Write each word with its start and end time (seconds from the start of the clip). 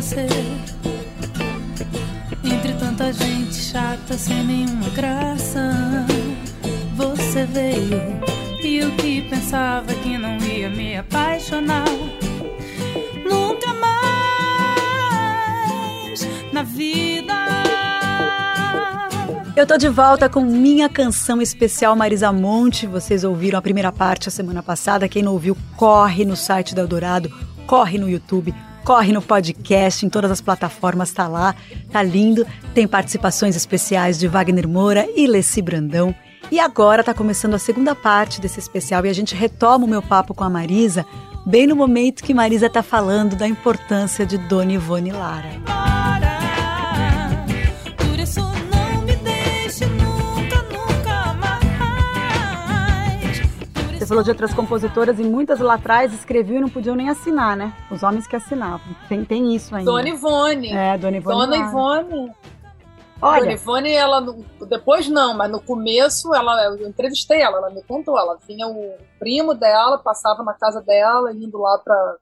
você. 0.00 0.26
Entre 2.44 2.72
tanta 2.74 3.12
gente 3.12 3.54
chata 3.54 4.16
sem 4.16 4.44
nenhuma 4.44 4.88
graça, 4.90 6.06
você 6.94 7.44
veio. 7.46 8.00
E 8.62 8.80
o 8.84 8.92
que 8.92 9.22
pensava 9.22 9.92
que 9.94 10.16
não 10.16 10.38
ia 10.38 10.70
me 10.70 10.96
apaixonar. 10.96 11.84
Nunca 13.28 13.74
mais 13.74 13.92
na 16.52 16.62
vida. 16.62 17.34
Eu 19.56 19.66
tô 19.66 19.76
de 19.76 19.88
volta 19.88 20.28
com 20.28 20.42
minha 20.42 20.88
canção 20.88 21.42
especial 21.42 21.96
Marisa 21.96 22.30
Monte. 22.32 22.86
Vocês 22.86 23.24
ouviram 23.24 23.58
a 23.58 23.62
primeira 23.62 23.90
parte 23.90 24.28
a 24.28 24.30
semana 24.30 24.62
passada. 24.62 25.08
Quem 25.08 25.24
não 25.24 25.32
ouviu, 25.32 25.56
corre 25.76 26.24
no 26.24 26.36
site 26.36 26.72
da 26.72 26.82
Eldorado, 26.82 27.28
corre 27.66 27.98
no 27.98 28.08
YouTube, 28.08 28.54
corre 28.88 29.12
no 29.12 29.20
podcast, 29.20 30.06
em 30.06 30.08
todas 30.08 30.30
as 30.30 30.40
plataformas, 30.40 31.12
tá 31.12 31.28
lá, 31.28 31.54
tá 31.92 32.02
lindo. 32.02 32.46
Tem 32.72 32.88
participações 32.88 33.54
especiais 33.54 34.18
de 34.18 34.26
Wagner 34.26 34.66
Moura 34.66 35.06
e 35.14 35.26
Leci 35.26 35.60
Brandão. 35.60 36.14
E 36.50 36.58
agora 36.58 37.04
tá 37.04 37.12
começando 37.12 37.52
a 37.52 37.58
segunda 37.58 37.94
parte 37.94 38.40
desse 38.40 38.58
especial 38.58 39.04
e 39.04 39.10
a 39.10 39.12
gente 39.12 39.34
retoma 39.34 39.84
o 39.84 39.88
meu 39.88 40.00
papo 40.00 40.32
com 40.32 40.42
a 40.42 40.48
Marisa, 40.48 41.04
bem 41.44 41.66
no 41.66 41.76
momento 41.76 42.24
que 42.24 42.32
Marisa 42.32 42.70
tá 42.70 42.82
falando 42.82 43.36
da 43.36 43.46
importância 43.46 44.24
de 44.24 44.38
Dona 44.38 44.72
Ivone 44.72 45.12
Lara. 45.12 46.37
Falou 54.08 54.24
de 54.24 54.30
outras 54.30 54.54
compositoras 54.54 55.18
e 55.20 55.22
muitas 55.22 55.60
lá 55.60 55.74
atrás 55.74 56.12
escreviam 56.12 56.58
e 56.58 56.60
não 56.62 56.68
podiam 56.68 56.96
nem 56.96 57.08
assinar, 57.08 57.56
né? 57.56 57.72
Os 57.90 58.02
homens 58.02 58.26
que 58.26 58.34
assinavam. 58.34 58.94
Tem, 59.08 59.24
tem 59.24 59.54
isso 59.54 59.74
ainda. 59.74 59.90
Dona 59.90 60.08
Ivone. 60.08 60.72
É, 60.72 60.98
Dona 60.98 61.16
Ivone. 61.16 61.36
Dona. 61.36 61.56
Ivone. 61.56 62.10
Dona 62.10 62.34
Olha, 63.20 63.52
Ivone, 63.52 63.92
ela 63.92 64.24
depois 64.68 65.08
não, 65.08 65.34
mas 65.34 65.50
no 65.50 65.60
começo 65.60 66.32
ela, 66.32 66.64
eu 66.64 66.88
entrevistei 66.88 67.42
ela, 67.42 67.58
ela 67.58 67.70
me 67.70 67.82
contou, 67.82 68.16
ela 68.16 68.38
vinha 68.46 68.66
o 68.68 68.96
primo 69.18 69.54
dela, 69.54 69.98
passava 69.98 70.44
na 70.44 70.54
casa 70.54 70.80
dela, 70.80 71.32
indo 71.32 71.58
lá 71.58 71.78
para 71.78 72.16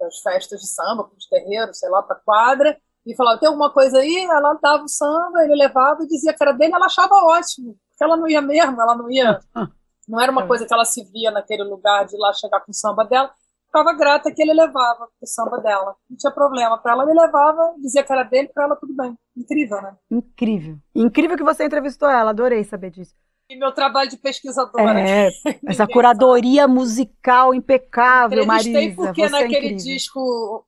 as 0.00 0.18
festas 0.20 0.60
de 0.60 0.66
samba, 0.66 1.04
para 1.04 1.16
os 1.16 1.26
terreiros, 1.28 1.78
sei 1.78 1.90
lá, 1.90 2.02
para 2.02 2.16
quadra, 2.16 2.78
e 3.06 3.14
falava, 3.14 3.38
tem 3.38 3.46
alguma 3.46 3.70
coisa 3.70 3.98
aí? 3.98 4.24
Ela 4.24 4.54
dava 4.54 4.84
o 4.84 4.88
samba, 4.88 5.44
ele 5.44 5.54
levava 5.54 6.02
e 6.02 6.08
dizia 6.08 6.32
que 6.32 6.42
era 6.42 6.52
dele, 6.52 6.74
ela 6.74 6.86
achava 6.86 7.14
ótimo, 7.26 7.76
porque 7.90 8.04
ela 8.04 8.16
não 8.16 8.26
ia 8.26 8.40
mesmo, 8.40 8.80
ela 8.80 8.96
não 8.96 9.10
ia, 9.10 9.38
não 10.08 10.20
era 10.20 10.30
uma 10.30 10.46
coisa 10.46 10.66
que 10.66 10.72
ela 10.74 10.84
se 10.84 11.02
via 11.04 11.30
naquele 11.30 11.62
lugar 11.64 12.04
de 12.04 12.16
lá 12.16 12.32
chegar 12.32 12.60
com 12.60 12.70
o 12.70 12.74
samba 12.74 13.04
dela, 13.04 13.32
ficava 13.66 13.92
grata 13.94 14.32
que 14.32 14.40
ele 14.40 14.52
levava 14.54 15.08
o 15.20 15.26
samba 15.26 15.58
dela. 15.58 15.96
Não 16.08 16.16
tinha 16.16 16.32
problema. 16.32 16.78
Para 16.78 16.92
ela, 16.92 17.02
ele 17.04 17.20
levava, 17.20 17.74
dizia 17.80 18.04
que 18.04 18.12
era 18.12 18.22
dele, 18.22 18.48
para 18.54 18.64
ela 18.64 18.76
tudo 18.76 18.94
bem. 18.94 19.16
Incrível, 19.36 19.82
né? 19.82 19.96
incrível. 20.10 20.78
Incrível 20.94 21.36
que 21.36 21.42
você 21.42 21.64
entrevistou 21.64 22.08
ela, 22.08 22.30
adorei 22.30 22.62
saber 22.62 22.90
disso. 22.90 23.14
E 23.50 23.56
meu 23.56 23.72
trabalho 23.72 24.08
de 24.08 24.16
pesquisadora. 24.16 25.00
É, 25.00 25.28
essa 25.68 25.86
curadoria 25.86 26.66
musical 26.68 27.52
impecável, 27.52 28.42
Entrevistei 28.42 28.72
Marisa. 28.94 28.96
porque 28.96 29.28
você 29.28 29.36
é 29.36 29.40
naquele 29.40 29.66
incrível. 29.66 29.76
disco, 29.76 30.66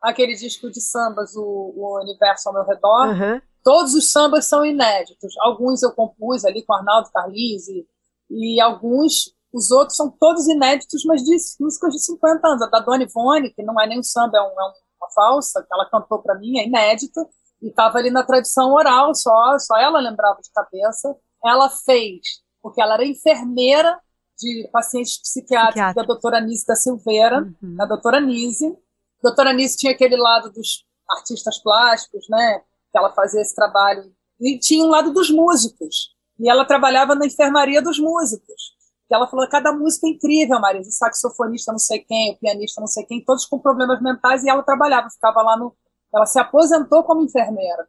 aquele 0.00 0.34
disco 0.34 0.70
de 0.70 0.80
sambas, 0.80 1.34
o, 1.36 1.42
o 1.42 2.00
Universo 2.00 2.48
ao 2.48 2.54
meu 2.54 2.64
redor, 2.64 3.08
Aham. 3.10 3.42
todos 3.62 3.94
os 3.94 4.10
sambas 4.10 4.46
são 4.46 4.64
inéditos. 4.64 5.34
Alguns 5.40 5.82
eu 5.82 5.92
compus 5.92 6.44
ali 6.44 6.64
com 6.64 6.72
Arnaldo 6.72 7.10
Carlisi, 7.12 7.86
e 8.30 8.60
alguns, 8.60 9.32
os 9.52 9.70
outros 9.70 9.96
são 9.96 10.10
todos 10.10 10.46
inéditos, 10.48 11.04
mas 11.04 11.22
de 11.22 11.36
músicas 11.60 11.92
de 11.94 12.04
50 12.04 12.46
anos. 12.48 12.62
A 12.62 12.66
da 12.66 12.80
Dona 12.80 13.04
Ivone, 13.04 13.50
que 13.54 13.62
não 13.62 13.80
é 13.80 13.86
nem 13.86 14.00
um 14.00 14.02
samba, 14.02 14.38
é, 14.38 14.40
um- 14.42 14.46
é 14.60 14.72
uma 15.00 15.10
falsa, 15.14 15.62
que 15.62 15.72
ela 15.72 15.88
cantou 15.90 16.20
para 16.22 16.38
mim, 16.38 16.58
é 16.58 16.66
inédita, 16.66 17.20
e 17.62 17.68
estava 17.68 17.98
ali 17.98 18.10
na 18.10 18.22
tradição 18.24 18.72
oral 18.72 19.14
só, 19.14 19.58
só 19.58 19.76
ela 19.78 20.00
lembrava 20.00 20.40
de 20.42 20.50
cabeça. 20.52 21.16
Ela 21.44 21.68
fez, 21.70 22.20
porque 22.62 22.80
ela 22.82 22.94
era 22.94 23.04
enfermeira 23.06 23.98
de 24.38 24.68
pacientes 24.72 25.18
psiquiátricos 25.20 25.74
Psiquiatra. 25.74 26.02
da 26.02 26.06
doutora 26.06 26.40
Nise 26.40 26.66
da 26.66 26.74
Silveira, 26.74 27.42
Uhum. 27.62 27.76
da 27.76 27.86
doutora 27.86 28.20
Nise. 28.20 28.66
A 28.66 29.22
doutora 29.28 29.52
Nise 29.52 29.76
tinha 29.76 29.92
aquele 29.92 30.16
lado 30.16 30.50
dos 30.52 30.84
artistas 31.08 31.58
plásticos, 31.62 32.26
né? 32.28 32.58
Que 32.90 32.98
ela 32.98 33.12
fazia 33.14 33.40
esse 33.40 33.54
trabalho. 33.54 34.12
E 34.40 34.58
tinha 34.58 34.84
um 34.84 34.88
lado 34.88 35.12
dos 35.12 35.30
músicos. 35.30 36.13
E 36.38 36.48
ela 36.48 36.64
trabalhava 36.64 37.14
na 37.14 37.26
enfermaria 37.26 37.80
dos 37.82 37.98
músicos. 37.98 38.74
E 39.10 39.14
ela 39.14 39.26
falou: 39.28 39.48
cada 39.48 39.72
música 39.72 40.06
é 40.06 40.10
incrível, 40.10 40.60
Marisa. 40.60 40.88
O 40.88 40.92
saxofonista 40.92 41.72
não 41.72 41.78
sei 41.78 42.00
quem, 42.00 42.32
o 42.32 42.38
pianista 42.38 42.80
não 42.80 42.88
sei 42.88 43.04
quem, 43.04 43.24
todos 43.24 43.46
com 43.46 43.58
problemas 43.58 44.00
mentais. 44.02 44.42
E 44.44 44.48
ela 44.50 44.62
trabalhava, 44.62 45.10
ficava 45.10 45.42
lá 45.42 45.56
no. 45.56 45.74
Ela 46.14 46.26
se 46.26 46.38
aposentou 46.38 47.02
como 47.04 47.22
enfermeira. 47.22 47.86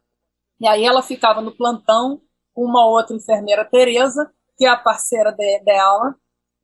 E 0.60 0.66
aí 0.68 0.84
ela 0.84 1.02
ficava 1.02 1.40
no 1.40 1.56
plantão 1.56 2.20
com 2.54 2.64
uma 2.64 2.86
outra 2.86 3.14
enfermeira, 3.14 3.64
Tereza, 3.64 4.30
que 4.56 4.64
é 4.64 4.68
a 4.70 4.76
parceira 4.76 5.30
de- 5.32 5.60
dela, 5.60 6.16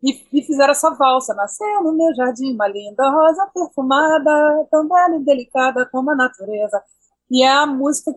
e, 0.02 0.26
e 0.32 0.42
fizeram 0.42 0.72
essa 0.72 0.90
valsa. 0.94 1.34
Nasceu 1.34 1.82
no 1.82 1.92
meu 1.96 2.14
jardim 2.14 2.54
uma 2.54 2.66
linda 2.68 3.08
rosa 3.10 3.46
perfumada, 3.54 4.66
tão 4.70 4.88
bela 4.88 5.16
e 5.16 5.24
delicada 5.24 5.86
como 5.90 6.10
a 6.10 6.16
natureza. 6.16 6.82
E 7.30 7.42
é 7.42 7.48
a 7.48 7.66
música 7.66 8.12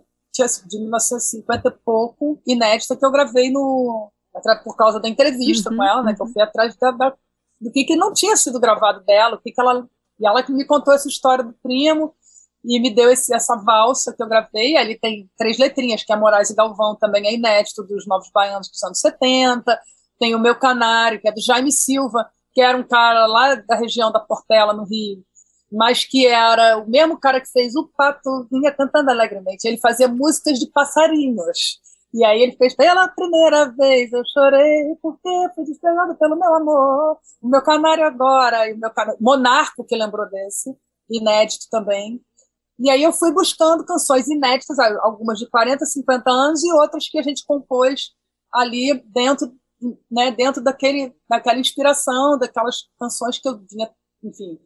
de 0.68 0.80
1950 0.80 1.70
e 1.70 1.72
pouco, 1.84 2.42
inédita, 2.46 2.96
que 2.96 3.06
eu 3.06 3.12
gravei 3.12 3.50
no 3.52 4.12
por 4.64 4.76
causa 4.76 5.00
da 5.00 5.08
entrevista 5.08 5.70
Uhum, 5.70 5.78
com 5.78 5.84
ela, 5.84 6.04
né, 6.04 6.14
que 6.14 6.22
eu 6.22 6.28
fui 6.28 6.42
atrás 6.42 6.76
da, 6.76 6.92
da- 6.92 7.16
do 7.62 7.72
que, 7.72 7.86
que 7.86 7.96
não 7.96 8.12
tinha 8.14 8.36
sido 8.36 8.60
gravado 8.60 9.04
dela, 9.06 9.36
o 9.36 9.42
que, 9.42 9.52
que 9.52 9.62
ela 9.62 9.88
e 10.20 10.26
ela 10.28 10.44
que 10.44 10.52
me 10.52 10.66
contou 10.66 10.94
essa 10.94 11.08
história 11.08 11.44
do 11.44 11.54
primo 11.64 12.14
e 12.64 12.80
me 12.80 12.94
deu 12.94 13.10
esse, 13.12 13.34
essa 13.34 13.56
valsa 13.58 14.14
que 14.16 14.22
eu 14.24 14.28
gravei. 14.28 14.76
Ali 14.78 14.98
tem 15.00 15.30
três 15.38 15.58
letrinhas, 15.58 16.04
que 16.04 16.12
é 16.12 16.16
Moraes 16.16 16.50
e 16.50 16.56
Galvão, 16.56 16.96
também 16.96 17.28
é 17.28 17.34
inédito, 17.34 17.84
dos 17.84 18.08
Novos 18.08 18.30
Baianos 18.34 18.70
dos 18.70 18.82
anos 18.84 19.00
70. 19.00 19.80
Tem 20.20 20.34
o 20.34 20.40
Meu 20.40 20.56
Canário, 20.58 21.20
que 21.20 21.28
é 21.28 21.32
do 21.32 21.42
Jaime 21.42 21.72
Silva, 21.72 22.30
que 22.54 22.62
era 22.62 22.78
um 22.78 22.84
cara 22.84 23.26
lá 23.26 23.56
da 23.56 23.76
região 23.76 24.12
da 24.12 24.20
Portela, 24.20 24.74
no 24.74 24.86
Rio, 24.86 25.24
mas 25.76 26.06
que 26.06 26.26
era 26.26 26.78
o 26.78 26.90
mesmo 26.90 27.20
cara 27.20 27.42
que 27.42 27.52
fez 27.52 27.76
o 27.76 27.90
Pato 27.98 28.48
Vinha 28.50 28.72
Cantando 28.72 29.12
Alegremente. 29.12 29.68
Ele 29.68 29.78
fazia 29.78 30.08
músicas 30.08 30.58
de 30.58 30.72
passarinhos. 30.72 31.82
E 32.14 32.24
aí 32.24 32.42
ele 32.42 32.54
fez 32.54 32.74
pela 32.74 33.10
primeira 33.10 33.66
vez 33.76 34.14
eu 34.14 34.24
chorei 34.26 34.96
porque 35.02 35.30
fui 35.54 35.66
desprezado 35.66 36.16
pelo 36.16 36.38
meu 36.38 36.56
amor. 36.56 37.18
O 37.42 37.50
meu 37.50 37.62
canário 37.62 38.06
agora, 38.06 38.70
e 38.70 38.74
o 38.74 38.78
meu 38.78 38.90
canário... 38.90 39.20
Monarco 39.22 39.84
que 39.84 39.98
lembrou 39.98 40.30
desse, 40.30 40.74
inédito 41.10 41.66
também. 41.70 42.22
E 42.80 42.90
aí 42.90 43.04
eu 43.04 43.12
fui 43.12 43.34
buscando 43.34 43.86
canções 43.86 44.30
inéditas, 44.30 44.80
algumas 44.80 45.40
de 45.40 45.50
40, 45.50 45.86
50 45.86 46.32
anos 46.32 46.64
e 46.64 46.72
outras 46.72 47.10
que 47.10 47.20
a 47.20 47.22
gente 47.22 47.46
compôs 47.46 48.12
ali 48.54 48.94
dentro, 49.08 49.54
né, 50.10 50.32
dentro 50.32 50.64
daquele, 50.64 51.14
daquela 51.30 51.60
inspiração, 51.60 52.38
daquelas 52.38 52.84
canções 52.98 53.40
que 53.40 53.48
eu 53.48 53.60
vinha, 53.70 53.90
enfim, 54.24 54.58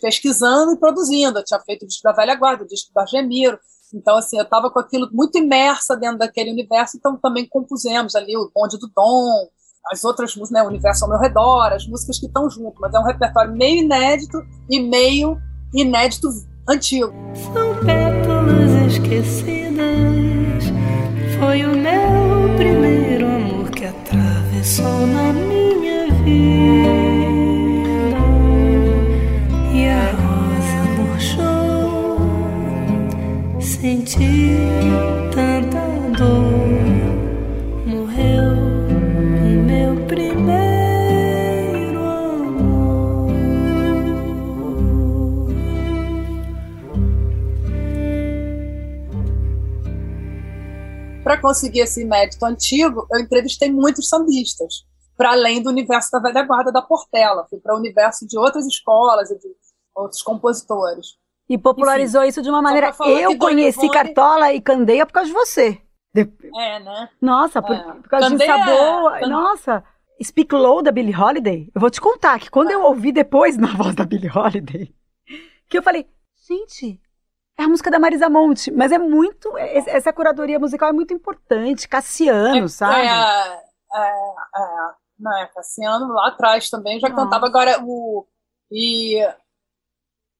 pesquisando 0.00 0.72
e 0.72 0.76
produzindo. 0.78 1.38
Eu 1.38 1.44
tinha 1.44 1.60
feito 1.60 1.84
o 1.84 1.86
disco 1.86 2.02
da 2.02 2.12
Velha 2.12 2.34
Guarda, 2.34 2.64
o 2.64 2.66
disco 2.66 2.92
do 2.92 2.98
Argemiro. 2.98 3.58
Então, 3.92 4.16
assim, 4.16 4.36
eu 4.38 4.44
estava 4.44 4.70
com 4.70 4.78
aquilo 4.78 5.08
muito 5.12 5.36
imersa 5.36 5.96
dentro 5.96 6.18
daquele 6.18 6.52
universo, 6.52 6.96
então 6.96 7.16
também 7.16 7.46
compusemos 7.48 8.14
ali 8.14 8.36
o 8.36 8.50
Bonde 8.54 8.78
do 8.78 8.88
Dom, 8.94 9.48
as 9.90 10.04
outras 10.04 10.36
músicas, 10.36 10.50
né, 10.50 10.62
o 10.62 10.68
universo 10.68 11.04
ao 11.04 11.10
meu 11.10 11.18
redor, 11.18 11.72
as 11.72 11.86
músicas 11.86 12.18
que 12.18 12.26
estão 12.26 12.48
junto, 12.48 12.80
mas 12.80 12.94
é 12.94 12.98
um 12.98 13.04
repertório 13.04 13.52
meio 13.52 13.82
inédito 13.82 14.38
e 14.68 14.80
meio 14.80 15.36
inédito 15.74 16.28
antigo. 16.68 17.12
São 17.52 17.84
pétalas 17.84 18.92
esquecidas. 18.92 19.59
Conseguir 51.60 51.80
esse 51.80 52.04
mérito 52.04 52.42
antigo, 52.44 53.06
eu 53.12 53.20
entrevistei 53.20 53.70
muitos 53.70 54.08
sambistas, 54.08 54.86
para 55.16 55.32
além 55.32 55.62
do 55.62 55.68
universo 55.68 56.10
da 56.10 56.18
velha 56.18 56.42
guarda 56.42 56.72
da 56.72 56.80
Portela. 56.80 57.46
Fui 57.50 57.60
para 57.60 57.74
o 57.74 57.78
universo 57.78 58.26
de 58.26 58.38
outras 58.38 58.66
escolas 58.66 59.30
e 59.30 59.38
de 59.38 59.48
outros 59.94 60.22
compositores. 60.22 61.18
E 61.48 61.58
popularizou 61.58 62.22
Enfim, 62.22 62.30
isso 62.30 62.42
de 62.42 62.48
uma 62.48 62.62
maneira. 62.62 62.94
Eu 63.00 63.36
conheci 63.36 63.84
Ivone... 63.84 63.92
Cartola 63.92 64.52
e 64.54 64.60
Candeia 64.60 65.04
por 65.04 65.12
causa 65.12 65.28
de 65.28 65.34
você. 65.34 65.78
É, 66.14 66.80
né? 66.80 67.08
Nossa, 67.20 67.60
por, 67.60 67.76
é. 67.76 67.82
por 67.82 68.08
causa 68.08 68.30
Candeia... 68.30 68.56
de 68.56 68.64
sabor. 68.64 69.16
É... 69.16 69.26
Nossa, 69.26 69.84
Speak 70.22 70.54
Low 70.54 70.82
da 70.82 70.92
Billie 70.92 71.14
Holiday. 71.14 71.70
Eu 71.74 71.80
vou 71.80 71.90
te 71.90 72.00
contar 72.00 72.38
que 72.38 72.50
quando 72.50 72.70
eu 72.70 72.82
ouvi 72.84 73.12
depois 73.12 73.58
na 73.58 73.68
voz 73.76 73.94
da 73.94 74.06
Billie 74.06 74.30
Holiday, 74.30 74.94
que 75.68 75.76
eu 75.76 75.82
falei, 75.82 76.06
gente, 76.48 77.00
é 77.60 77.64
a 77.64 77.68
música 77.68 77.90
da 77.90 77.98
Marisa 77.98 78.30
Monte, 78.30 78.70
mas 78.70 78.90
é 78.90 78.98
muito. 78.98 79.56
Essa 79.58 80.12
curadoria 80.12 80.58
musical 80.58 80.88
é 80.88 80.92
muito 80.92 81.12
importante. 81.12 81.86
Cassiano, 81.86 82.64
é, 82.64 82.68
sabe? 82.68 83.00
É, 83.00 83.60
é, 83.94 84.08
é, 84.08 84.94
não, 85.18 85.38
é, 85.38 85.46
Cassiano 85.48 86.08
lá 86.14 86.28
atrás 86.28 86.70
também 86.70 86.98
já 86.98 87.08
Nossa. 87.10 87.22
cantava. 87.22 87.46
Agora, 87.46 87.78
o. 87.84 88.26
E. 88.70 89.20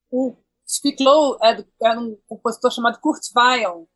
O 0.09 0.35
Speak 0.67 1.01
Low 1.03 1.37
é, 1.41 1.55
do, 1.55 1.65
é 1.83 1.97
um 1.97 2.17
compositor 2.27 2.71
chamado 2.71 2.99
Kurt 2.99 3.21
Weill. 3.35 3.87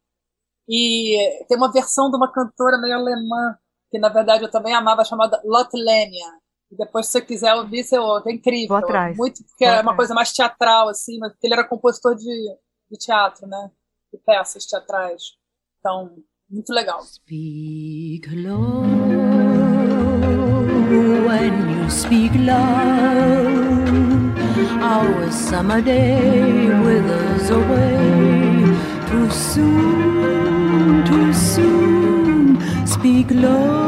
E 0.69 1.45
tem 1.48 1.57
uma 1.57 1.71
versão 1.71 2.10
de 2.10 2.18
uma 2.18 2.31
cantora 2.31 2.78
meio 2.78 2.95
alemã 2.95 3.57
que 3.92 4.00
na 4.00 4.10
verdade 4.10 4.44
eu 4.44 4.51
também 4.51 4.74
amava, 4.74 5.04
chamada 5.04 5.42
Lotlenia. 5.44 6.28
E 6.71 6.75
depois, 6.75 7.06
se 7.06 7.13
você 7.13 7.21
quiser 7.21 7.54
ouvir, 7.56 7.83
você 7.83 7.98
ouve. 7.98 8.30
É 8.30 8.33
incrível. 8.33 8.69
Vou 8.69 8.78
atrás. 8.78 9.18
Muito, 9.18 9.44
porque 9.45 9.66
Vou 9.66 9.68
é 9.68 9.78
atrás. 9.78 9.88
uma 9.88 9.95
coisa 9.95 10.13
mais 10.13 10.31
teatral, 10.31 10.89
assim, 10.89 11.18
mas 11.19 11.31
porque 11.31 11.48
ele 11.48 11.54
era 11.54 11.68
compositor 11.68 12.16
de, 12.16 12.57
de 12.89 12.97
teatro, 12.97 13.47
né? 13.47 13.71
De 14.11 14.19
peças 14.19 14.65
teatrais. 14.65 15.37
Então, 15.79 16.17
muito 16.49 16.71
legal. 16.73 17.01
Speak 17.03 18.29
low 18.35 18.83
when 21.27 21.53
you 21.69 21.89
speak 21.89 22.33
low. 22.35 23.65
Our 24.81 25.31
summer 25.31 25.81
day 25.81 26.69
withers 26.83 27.49
away 27.49 28.75
too 29.09 29.29
soon, 29.31 31.03
too 31.05 31.33
soon. 31.33 32.57
Speak 32.85 33.31
low 33.31 33.84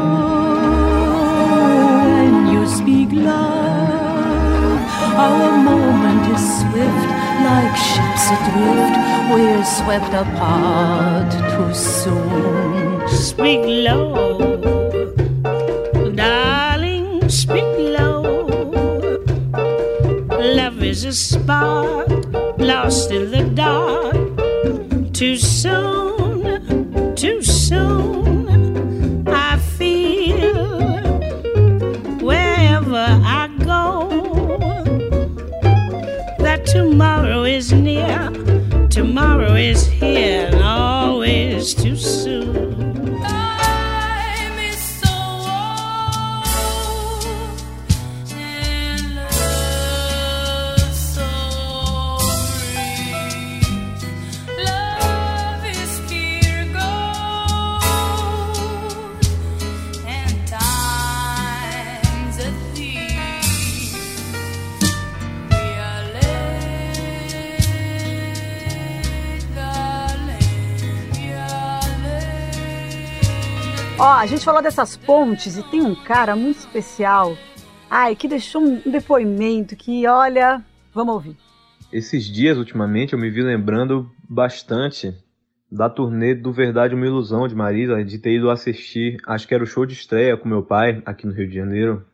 adrift. 8.26 8.96
We're 9.32 9.64
swept 9.64 10.12
apart 10.14 11.30
too 11.52 11.74
soon. 11.74 13.08
Speak 13.08 13.60
low, 13.86 14.56
darling, 16.14 17.28
speak 17.28 17.70
low. 17.96 18.22
Love 20.58 20.82
is 20.82 21.04
a 21.04 21.12
spark 21.12 22.08
lost 22.58 23.10
in 23.10 23.30
the 23.30 23.44
dark. 23.54 24.16
Too 25.12 25.36
soon, 25.36 25.97
is 37.58 37.72
near, 37.72 38.30
tomorrow 38.88 39.54
is 39.56 39.84
here, 39.84 40.46
and 40.46 40.62
always 40.62 41.74
too 41.74 41.96
soon. 41.96 42.17
Ó, 74.00 74.04
a 74.04 74.26
gente 74.26 74.44
falou 74.44 74.62
dessas 74.62 74.96
pontes 74.96 75.56
e 75.56 75.62
tem 75.64 75.82
um 75.82 75.92
cara 75.92 76.36
muito 76.36 76.58
especial. 76.58 77.36
Ai, 77.90 78.14
que 78.14 78.28
deixou 78.28 78.62
um 78.62 78.80
depoimento 78.88 79.74
que, 79.74 80.06
olha, 80.06 80.62
vamos 80.94 81.14
ouvir. 81.14 81.36
Esses 81.92 82.26
dias, 82.26 82.56
ultimamente, 82.56 83.12
eu 83.12 83.18
me 83.18 83.28
vi 83.28 83.42
lembrando 83.42 84.08
bastante 84.28 85.12
da 85.70 85.90
turnê 85.90 86.32
do 86.32 86.52
Verdade 86.52 86.94
Uma 86.94 87.06
Ilusão 87.06 87.48
de 87.48 87.56
Marisa, 87.56 88.04
de 88.04 88.18
ter 88.20 88.36
ido 88.36 88.50
assistir, 88.50 89.16
acho 89.26 89.48
que 89.48 89.54
era 89.54 89.64
o 89.64 89.66
show 89.66 89.84
de 89.84 89.94
estreia 89.94 90.36
com 90.36 90.48
meu 90.48 90.62
pai 90.62 91.02
aqui 91.04 91.26
no 91.26 91.32
Rio 91.32 91.48
de 91.48 91.56
Janeiro. 91.56 92.06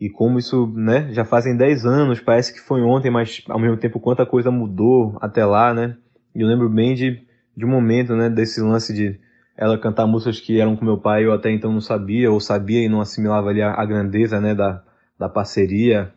E 0.00 0.08
como 0.08 0.38
isso, 0.38 0.72
né, 0.76 1.12
já 1.12 1.24
fazem 1.24 1.56
10 1.56 1.84
anos, 1.84 2.20
parece 2.20 2.52
que 2.52 2.60
foi 2.60 2.82
ontem, 2.82 3.10
mas 3.10 3.42
ao 3.48 3.58
mesmo 3.58 3.76
tempo 3.76 3.98
quanta 3.98 4.24
coisa 4.24 4.52
mudou 4.52 5.18
até 5.20 5.44
lá, 5.44 5.74
né? 5.74 5.96
E 6.36 6.40
eu 6.40 6.46
lembro 6.46 6.68
bem 6.68 6.94
de, 6.94 7.20
de 7.56 7.64
um 7.64 7.68
momento, 7.68 8.14
né, 8.14 8.30
desse 8.30 8.60
lance 8.60 8.94
de 8.94 9.18
ela 9.62 9.78
cantar 9.78 10.08
músicas 10.08 10.40
que 10.40 10.60
eram 10.60 10.74
com 10.74 10.84
meu 10.84 10.98
pai 10.98 11.24
eu 11.24 11.32
até 11.32 11.48
então 11.48 11.72
não 11.72 11.80
sabia, 11.80 12.32
ou 12.32 12.40
sabia 12.40 12.84
e 12.84 12.88
não 12.88 13.00
assimilava 13.00 13.48
ali 13.48 13.62
a, 13.62 13.72
a 13.72 13.86
grandeza, 13.86 14.40
né, 14.40 14.56
da, 14.56 14.82
da 15.16 15.28
parceria. 15.28 16.12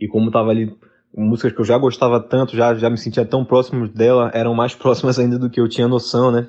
E 0.00 0.06
como 0.06 0.30
tava 0.30 0.50
ali 0.50 0.72
músicas 1.12 1.52
que 1.52 1.60
eu 1.60 1.64
já 1.64 1.76
gostava 1.76 2.20
tanto, 2.20 2.54
já, 2.54 2.76
já 2.76 2.88
me 2.88 2.96
sentia 2.96 3.24
tão 3.24 3.44
próximo 3.44 3.88
dela, 3.88 4.30
eram 4.32 4.54
mais 4.54 4.76
próximas 4.78 5.18
ainda 5.18 5.36
do 5.36 5.50
que 5.50 5.60
eu 5.60 5.68
tinha 5.68 5.88
noção, 5.88 6.30
né? 6.30 6.46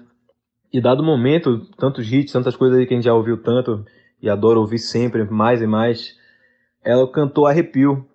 E 0.72 0.80
dado 0.80 1.00
o 1.00 1.04
momento, 1.04 1.66
tantos 1.78 2.12
hits, 2.14 2.31
tantas 2.31 2.56
coisas 2.56 2.78
aí 2.78 2.86
que 2.86 2.94
a 2.94 2.98
gente 2.98 3.06
já 3.06 3.14
ouviu 3.16 3.42
tanto 3.42 3.84
e 4.22 4.30
adora 4.30 4.60
ouvir 4.60 4.78
sempre, 4.78 5.24
mais 5.24 5.64
e 5.64 5.66
mais, 5.66 6.16
ela 6.84 7.12
cantou 7.12 7.48
Arrepio, 7.48 8.06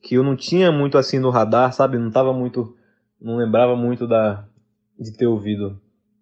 que 0.00 0.14
eu 0.14 0.22
não 0.22 0.36
tinha 0.36 0.70
muito 0.70 0.96
assim 0.96 1.18
no 1.18 1.30
radar, 1.30 1.72
sabe? 1.72 1.98
Não 1.98 2.12
tava 2.12 2.32
muito, 2.32 2.76
não 3.20 3.36
lembrava 3.36 3.74
muito 3.74 4.06
da 4.06 4.44
de 4.96 5.16
ter 5.16 5.26
ouvido. 5.26 5.80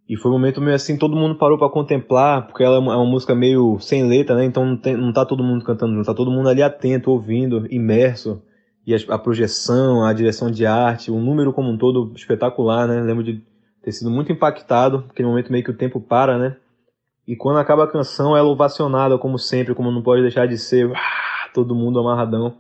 E 0.09 0.17
foi 0.17 0.31
um 0.31 0.35
momento 0.35 0.61
meio 0.61 0.75
assim, 0.75 0.97
todo 0.97 1.15
mundo 1.15 1.35
parou 1.35 1.59
para 1.59 1.69
contemplar, 1.69 2.47
porque 2.47 2.65
ela 2.65 2.77
é 2.77 2.79
uma, 2.79 2.95
é 2.95 2.97
uma, 2.97 3.05
música 3.05 3.35
meio 3.35 3.79
sem 3.79 4.09
letra, 4.09 4.35
né? 4.35 4.45
Então 4.47 4.65
não, 4.65 4.77
tem, 4.77 4.97
não 4.97 5.13
tá 5.13 5.27
todo 5.27 5.45
mundo 5.45 5.63
cantando, 5.65 5.93
não 5.93 6.03
tá 6.03 6.15
todo 6.15 6.31
mundo 6.31 6.49
ali 6.49 6.63
atento, 6.63 7.11
ouvindo, 7.11 7.67
imerso. 7.71 8.43
E 8.87 8.95
a, 8.95 8.99
a, 9.11 9.19
projeção, 9.19 10.03
a 10.03 10.13
direção 10.15 10.51
de 10.51 10.65
arte, 10.65 11.11
o 11.11 11.21
número 11.21 11.53
como 11.53 11.69
um 11.69 11.77
todo 11.77 12.11
espetacular, 12.17 12.89
né? 12.89 13.03
Lembro 13.03 13.23
de 13.23 13.43
ter 13.83 13.93
sido 13.93 14.11
muito 14.11 14.33
impactado, 14.33 15.05
aquele 15.11 15.29
momento 15.29 15.53
meio 15.53 15.63
que 15.63 15.71
o 15.71 15.77
tempo 15.77 16.01
para, 16.01 16.39
né? 16.39 16.57
E 17.27 17.37
quando 17.37 17.59
acaba 17.59 17.85
a 17.85 17.89
canção, 17.89 18.35
ela 18.35 18.49
é 18.49 18.51
ovacionada, 18.51 19.19
como 19.19 19.39
sempre, 19.39 19.75
como 19.75 19.91
não 19.91 20.01
pode 20.01 20.23
deixar 20.23 20.49
de 20.49 20.57
ser, 20.57 20.91
todo 21.53 21.75
mundo 21.75 21.99
amarradão. 21.99 22.57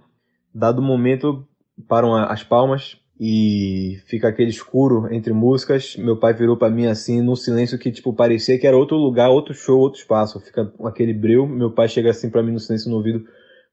Dado 0.54 0.80
o 0.80 0.82
momento, 0.82 1.48
param 1.88 2.14
as 2.14 2.44
palmas, 2.44 2.98
e 3.20 4.00
fica 4.06 4.28
aquele 4.28 4.50
escuro 4.50 5.12
entre 5.12 5.32
músicas. 5.32 5.96
Meu 5.96 6.16
pai 6.16 6.32
virou 6.32 6.56
para 6.56 6.70
mim 6.70 6.86
assim, 6.86 7.20
num 7.20 7.34
silêncio 7.34 7.78
que 7.78 7.90
tipo 7.90 8.12
parecia 8.12 8.58
que 8.58 8.66
era 8.66 8.76
outro 8.76 8.96
lugar, 8.96 9.28
outro 9.28 9.52
show, 9.52 9.78
outro 9.80 9.98
espaço. 9.98 10.38
Fica 10.40 10.72
aquele 10.84 11.12
breu. 11.12 11.46
Meu 11.46 11.72
pai 11.72 11.88
chega 11.88 12.10
assim 12.10 12.30
para 12.30 12.42
mim 12.42 12.52
no 12.52 12.60
silêncio 12.60 12.88
no 12.88 12.96
ouvido. 12.96 13.24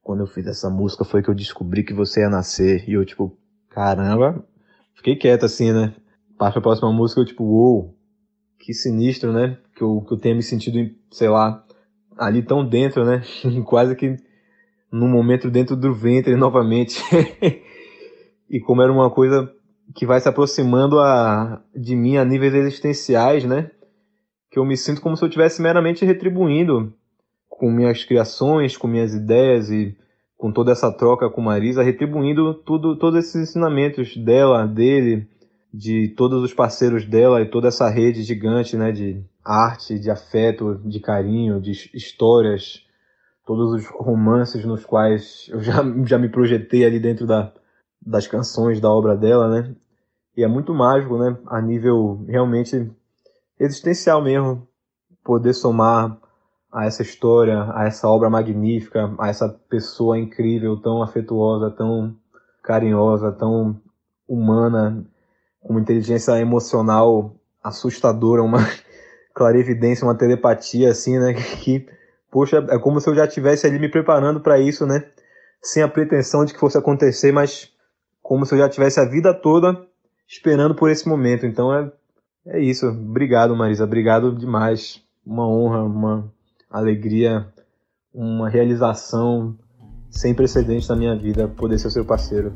Quando 0.02 0.22
eu 0.22 0.28
fiz 0.28 0.48
essa 0.48 0.70
música 0.70 1.04
foi 1.04 1.22
que 1.22 1.30
eu 1.30 1.36
descobri 1.36 1.84
que 1.84 1.94
você 1.94 2.22
ia 2.22 2.30
nascer. 2.30 2.90
E 2.90 2.94
eu 2.94 3.06
tipo, 3.06 3.38
caramba, 3.70 4.44
fiquei 4.96 5.16
quieto 5.16 5.46
assim, 5.46 5.72
né? 5.72 5.94
Passa 6.40 6.58
a 6.58 6.62
próxima 6.62 6.92
música, 6.92 7.22
eu 7.22 7.26
tipo, 7.26 7.44
uou, 7.44 7.96
que 8.60 8.74
sinistro, 8.74 9.32
né? 9.32 9.58
Que 9.76 9.84
eu, 9.84 10.02
que 10.02 10.14
eu 10.14 10.18
tenha 10.18 10.36
me 10.36 10.42
sentido, 10.42 10.90
sei 11.12 11.30
lá, 11.30 11.64
ali 12.18 12.42
tão 12.42 12.68
dentro, 12.68 13.06
né? 13.06 13.22
Quase 13.66 13.96
que 13.96 14.18
num 14.92 15.08
momento 15.08 15.52
dentro 15.52 15.76
do 15.76 15.94
ventre 15.94 16.36
novamente. 16.36 17.00
e 18.50 18.60
como 18.60 18.82
era 18.82 18.92
uma 18.92 19.10
coisa 19.10 19.52
que 19.94 20.06
vai 20.06 20.20
se 20.20 20.28
aproximando 20.28 21.00
a, 21.00 21.62
de 21.76 21.96
mim 21.96 22.18
a 22.18 22.26
níveis 22.26 22.54
existenciais, 22.54 23.44
né? 23.44 23.72
Que 24.50 24.60
eu 24.60 24.66
me 24.66 24.78
sinto 24.78 25.02
como 25.02 25.16
se 25.16 25.24
eu 25.24 25.28
estivesse 25.28 25.62
meramente 25.62 26.06
retribuindo 26.06 26.94
com 27.50 27.72
minhas 27.72 28.04
criações, 28.04 28.76
com 28.76 28.88
minhas 28.88 29.14
ideias 29.14 29.70
e 29.70 29.96
com 30.38 30.52
toda 30.52 30.72
essa 30.72 30.92
troca 30.92 31.30
com 31.30 31.42
Marisa, 31.42 31.84
retribuindo 31.84 32.54
tudo, 32.54 32.98
todos 32.98 33.20
esses 33.20 33.36
ensinamentos 33.36 34.16
dela, 34.18 34.68
dele, 34.68 35.28
de 35.74 36.10
todos 36.10 36.44
os 36.44 36.54
parceiros 36.54 37.06
dela 37.06 37.42
e 37.42 37.50
toda 37.50 37.70
essa 37.70 37.90
rede 37.90 38.24
gigante, 38.24 38.76
né, 38.76 38.92
de 38.92 39.24
arte, 39.44 39.98
de 40.00 40.10
afeto, 40.10 40.80
de 40.84 41.00
carinho, 41.00 41.62
de 41.62 41.72
histórias, 41.94 42.84
todos 43.46 43.74
os 43.74 43.88
romances 43.88 44.66
nos 44.66 44.86
quais 44.86 45.48
eu 45.50 45.62
já, 45.62 45.84
já 46.06 46.18
me 46.18 46.30
projetei 46.30 46.84
ali 46.86 47.00
dentro 47.00 47.26
da, 47.26 47.54
das 48.02 48.28
canções 48.28 48.80
da 48.80 48.90
obra 48.90 49.16
dela, 49.16 49.50
né? 49.50 49.76
E 50.36 50.44
é 50.44 50.48
muito 50.48 50.74
mágico, 50.74 51.18
né? 51.18 51.38
A 51.48 51.62
nível 51.62 52.24
realmente 52.28 52.92
existencial 53.60 54.22
mesmo. 54.22 54.68
poder 55.24 55.54
somar 55.54 56.18
a 56.72 56.86
essa 56.86 57.02
história, 57.02 57.72
a 57.74 57.86
essa 57.86 58.08
obra 58.08 58.30
magnífica, 58.30 59.14
a 59.18 59.30
essa 59.30 59.48
pessoa 59.70 60.20
incrível, 60.20 60.78
tão 60.78 61.02
afetuosa, 61.02 61.72
tão 61.72 62.16
carinhosa, 62.62 63.32
tão 63.32 63.80
humana, 64.28 65.06
com 65.62 65.74
uma 65.74 65.80
inteligência 65.80 66.38
emocional 66.40 67.34
assustadora, 67.64 68.44
uma 68.44 68.60
clarividência, 69.34 70.06
uma 70.06 70.18
telepatia 70.18 70.92
assim, 70.92 71.18
né, 71.18 71.34
que 71.64 71.88
poxa, 72.36 72.58
é 72.70 72.78
como 72.78 73.00
se 73.00 73.10
eu 73.10 73.16
já 73.16 73.26
tivesse 73.26 73.66
ali 73.66 73.80
me 73.80 73.88
preparando 73.88 74.42
para 74.42 74.60
isso, 74.60 74.86
né? 74.86 75.06
Sem 75.62 75.82
a 75.82 75.88
pretensão 75.88 76.44
de 76.44 76.54
que 76.54 76.60
fosse 76.60 76.78
acontecer, 76.78 77.32
mas 77.32 77.72
como 78.26 78.44
se 78.44 78.56
eu 78.56 78.58
já 78.58 78.68
tivesse 78.68 79.00
a 79.00 79.06
vida 79.06 79.36
toda 79.36 79.86
esperando 80.28 80.74
por 80.74 80.90
esse 80.90 81.08
momento. 81.08 81.46
Então 81.46 81.72
é, 81.72 81.92
é 82.48 82.60
isso. 82.60 82.88
Obrigado, 82.88 83.56
Marisa. 83.56 83.84
Obrigado 83.84 84.36
demais. 84.36 85.00
Uma 85.24 85.48
honra, 85.48 85.84
uma 85.84 86.34
alegria, 86.68 87.46
uma 88.12 88.50
realização 88.50 89.56
sem 90.10 90.34
precedentes 90.34 90.88
na 90.88 90.96
minha 90.96 91.16
vida 91.16 91.48
poder 91.48 91.78
ser 91.78 91.92
seu 91.92 92.04
parceiro, 92.04 92.52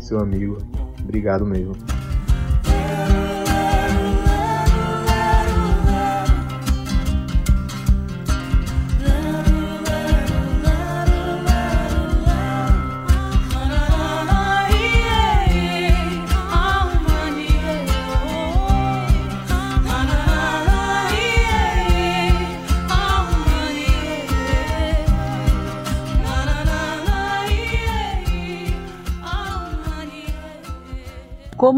seu 0.00 0.18
amigo. 0.18 0.58
Obrigado 1.00 1.46
mesmo. 1.46 1.74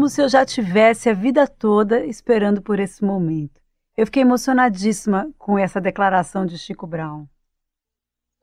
Como 0.05 0.09
se 0.11 0.21
eu 0.21 0.29
já 0.29 0.45
tivesse 0.45 1.09
a 1.09 1.13
vida 1.15 1.47
toda 1.47 2.05
esperando 2.05 2.61
por 2.61 2.79
esse 2.79 3.03
momento. 3.03 3.59
Eu 3.97 4.05
fiquei 4.05 4.21
emocionadíssima 4.21 5.33
com 5.35 5.57
essa 5.57 5.81
declaração 5.81 6.45
de 6.45 6.59
Chico 6.59 6.85
Brown. 6.85 7.25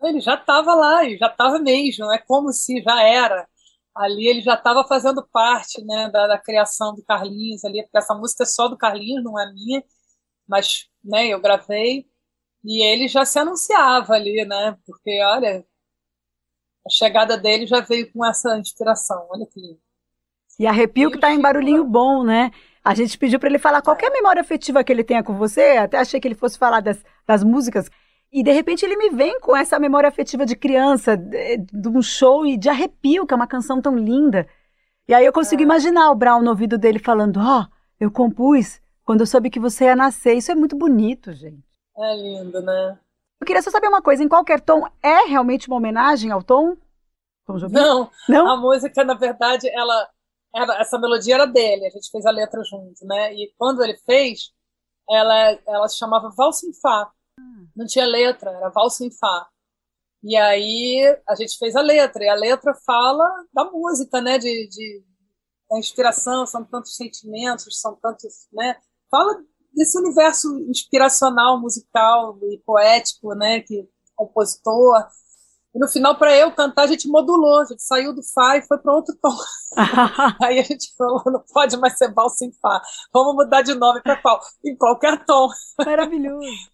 Ele 0.02 0.18
já 0.18 0.34
estava 0.34 0.74
lá, 0.74 1.04
ele 1.04 1.16
já 1.16 1.28
estava 1.28 1.60
mesmo, 1.60 2.10
é 2.10 2.18
como 2.18 2.52
se 2.52 2.82
já 2.82 3.00
era. 3.04 3.48
Ali 3.94 4.26
ele 4.26 4.40
já 4.40 4.54
estava 4.54 4.82
fazendo 4.88 5.24
parte 5.32 5.80
né, 5.84 6.10
da, 6.10 6.26
da, 6.26 6.36
criação 6.36 6.96
do 6.96 7.04
Carlinhos 7.04 7.64
ali, 7.64 7.80
porque 7.84 7.98
essa 7.98 8.12
música 8.12 8.42
é 8.42 8.46
só 8.46 8.66
do 8.66 8.76
Carlinhos, 8.76 9.22
não 9.22 9.38
é 9.38 9.52
minha, 9.52 9.84
mas 10.48 10.88
né, 11.04 11.28
eu 11.28 11.40
gravei 11.40 12.08
e 12.64 12.82
ele 12.84 13.06
já 13.06 13.24
se 13.24 13.38
anunciava 13.38 14.14
ali, 14.14 14.44
né? 14.44 14.76
Porque 14.84 15.22
olha, 15.22 15.64
a 16.84 16.90
chegada 16.90 17.38
dele 17.38 17.68
já 17.68 17.78
veio 17.80 18.12
com 18.12 18.26
essa 18.26 18.58
inspiração, 18.58 19.28
olha 19.30 19.46
que 19.46 19.60
lindo. 19.60 19.91
E 20.58 20.66
arrepio 20.66 21.10
que 21.10 21.18
tá 21.18 21.32
em 21.32 21.40
barulhinho 21.40 21.84
bom, 21.84 22.24
né? 22.24 22.50
A 22.84 22.94
gente 22.94 23.16
pediu 23.16 23.38
para 23.38 23.48
ele 23.48 23.58
falar 23.58 23.80
qualquer 23.80 24.10
memória 24.10 24.40
afetiva 24.40 24.82
que 24.82 24.92
ele 24.92 25.04
tenha 25.04 25.22
com 25.22 25.34
você, 25.34 25.78
até 25.78 25.98
achei 25.98 26.20
que 26.20 26.26
ele 26.26 26.34
fosse 26.34 26.58
falar 26.58 26.80
das, 26.80 27.02
das 27.26 27.44
músicas. 27.44 27.88
E 28.32 28.42
de 28.42 28.50
repente 28.50 28.84
ele 28.84 28.96
me 28.96 29.10
vem 29.10 29.38
com 29.40 29.56
essa 29.56 29.78
memória 29.78 30.08
afetiva 30.08 30.44
de 30.44 30.56
criança, 30.56 31.16
de, 31.16 31.58
de 31.58 31.88
um 31.88 32.02
show 32.02 32.46
e 32.46 32.56
de 32.56 32.68
arrepio, 32.68 33.26
que 33.26 33.34
é 33.34 33.36
uma 33.36 33.46
canção 33.46 33.80
tão 33.80 33.96
linda. 33.96 34.48
E 35.06 35.14
aí 35.14 35.24
eu 35.24 35.32
consigo 35.32 35.62
é. 35.62 35.64
imaginar 35.64 36.10
o 36.10 36.14
Brown 36.14 36.42
no 36.42 36.50
ouvido 36.50 36.78
dele 36.78 36.98
falando: 36.98 37.38
Ó, 37.38 37.60
oh, 37.60 37.66
eu 38.00 38.10
compus 38.10 38.80
quando 39.04 39.20
eu 39.20 39.26
soube 39.26 39.50
que 39.50 39.60
você 39.60 39.84
ia 39.84 39.96
nascer. 39.96 40.34
Isso 40.34 40.50
é 40.50 40.54
muito 40.54 40.76
bonito, 40.76 41.32
gente. 41.32 41.62
É 41.96 42.16
lindo, 42.16 42.60
né? 42.62 42.98
Eu 43.40 43.46
queria 43.46 43.62
só 43.62 43.70
saber 43.70 43.88
uma 43.88 44.00
coisa: 44.00 44.24
em 44.24 44.28
qualquer 44.28 44.60
tom, 44.60 44.86
é 45.02 45.26
realmente 45.26 45.68
uma 45.68 45.76
homenagem 45.76 46.30
ao 46.30 46.42
tom? 46.42 46.76
Tom 47.46 47.56
Não, 47.70 48.10
não, 48.28 48.48
a 48.48 48.56
música, 48.56 49.04
na 49.04 49.14
verdade, 49.14 49.68
ela 49.68 50.08
era, 50.54 50.80
essa 50.80 50.98
melodia 50.98 51.34
era 51.34 51.46
dele, 51.46 51.86
a 51.86 51.90
gente 51.90 52.10
fez 52.10 52.26
a 52.26 52.30
letra 52.30 52.62
junto, 52.64 53.04
né? 53.06 53.34
E 53.34 53.52
quando 53.58 53.82
ele 53.82 53.96
fez, 53.98 54.52
ela, 55.10 55.58
ela 55.66 55.88
se 55.88 55.98
chamava 55.98 56.30
Valsa 56.36 56.66
em 56.66 56.74
Fá. 56.74 57.10
Não 57.74 57.86
tinha 57.86 58.06
letra, 58.06 58.50
era 58.50 58.68
Valsa 58.70 59.04
em 59.04 59.10
Fá. 59.10 59.48
E 60.22 60.36
aí 60.36 61.20
a 61.28 61.34
gente 61.34 61.58
fez 61.58 61.74
a 61.74 61.80
letra, 61.80 62.24
e 62.24 62.28
a 62.28 62.34
letra 62.34 62.74
fala 62.86 63.24
da 63.52 63.64
música, 63.70 64.20
né? 64.20 64.38
De, 64.38 64.68
de 64.68 65.04
da 65.70 65.78
inspiração, 65.78 66.46
são 66.46 66.62
tantos 66.64 66.94
sentimentos, 66.96 67.80
são 67.80 67.96
tantos, 67.96 68.46
né? 68.52 68.76
Fala 69.10 69.42
desse 69.74 69.98
universo 69.98 70.48
inspiracional, 70.68 71.58
musical 71.58 72.38
e 72.42 72.58
poético, 72.58 73.34
né? 73.34 73.60
Que 73.60 73.88
compositor 74.14 75.08
e 75.74 75.78
no 75.78 75.88
final, 75.88 76.14
para 76.16 76.36
eu 76.36 76.52
cantar, 76.52 76.82
a 76.82 76.86
gente 76.86 77.08
modulou, 77.08 77.60
a 77.60 77.64
gente 77.64 77.82
saiu 77.82 78.14
do 78.14 78.22
Fá 78.22 78.58
e 78.58 78.62
foi 78.62 78.76
para 78.78 78.92
outro 78.92 79.16
tom. 79.22 79.34
Aí 80.42 80.58
a 80.58 80.62
gente 80.62 80.94
falou: 80.96 81.22
não 81.26 81.42
pode 81.52 81.76
mais 81.78 81.96
ser 81.96 82.12
valsa 82.12 82.44
em 82.44 82.52
Fá, 82.60 82.80
vamos 83.12 83.34
mudar 83.34 83.62
de 83.62 83.74
nome 83.74 84.02
para 84.02 84.20
qual? 84.20 84.38
Em 84.64 84.76
qualquer 84.76 85.24
tom. 85.24 85.48
Maravilhoso. 85.84 86.46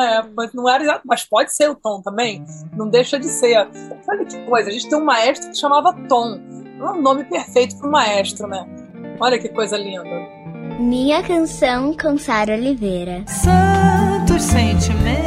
É, 0.00 0.22
mas 0.22 0.52
não 0.52 0.68
era, 0.68 1.00
mas 1.04 1.24
pode 1.24 1.52
ser 1.52 1.68
o 1.68 1.74
tom 1.74 2.00
também, 2.00 2.44
não 2.76 2.88
deixa 2.88 3.18
de 3.18 3.26
ser. 3.26 3.68
Olha 4.08 4.24
que 4.24 4.46
coisa, 4.46 4.68
a 4.68 4.72
gente 4.72 4.88
tem 4.88 4.96
um 4.96 5.04
maestro 5.04 5.50
que 5.50 5.58
chamava 5.58 5.92
Tom. 6.08 6.36
É 6.78 6.90
um 6.92 7.02
nome 7.02 7.24
perfeito 7.24 7.76
para 7.76 7.88
um 7.88 7.90
maestro, 7.90 8.46
né? 8.46 8.64
Olha 9.20 9.40
que 9.40 9.48
coisa 9.48 9.76
linda. 9.76 10.04
Minha 10.78 11.20
canção 11.24 11.96
com 11.96 12.16
Sara 12.16 12.54
Oliveira. 12.54 13.24
Santos 13.26 14.44
sentimentos 14.44 15.17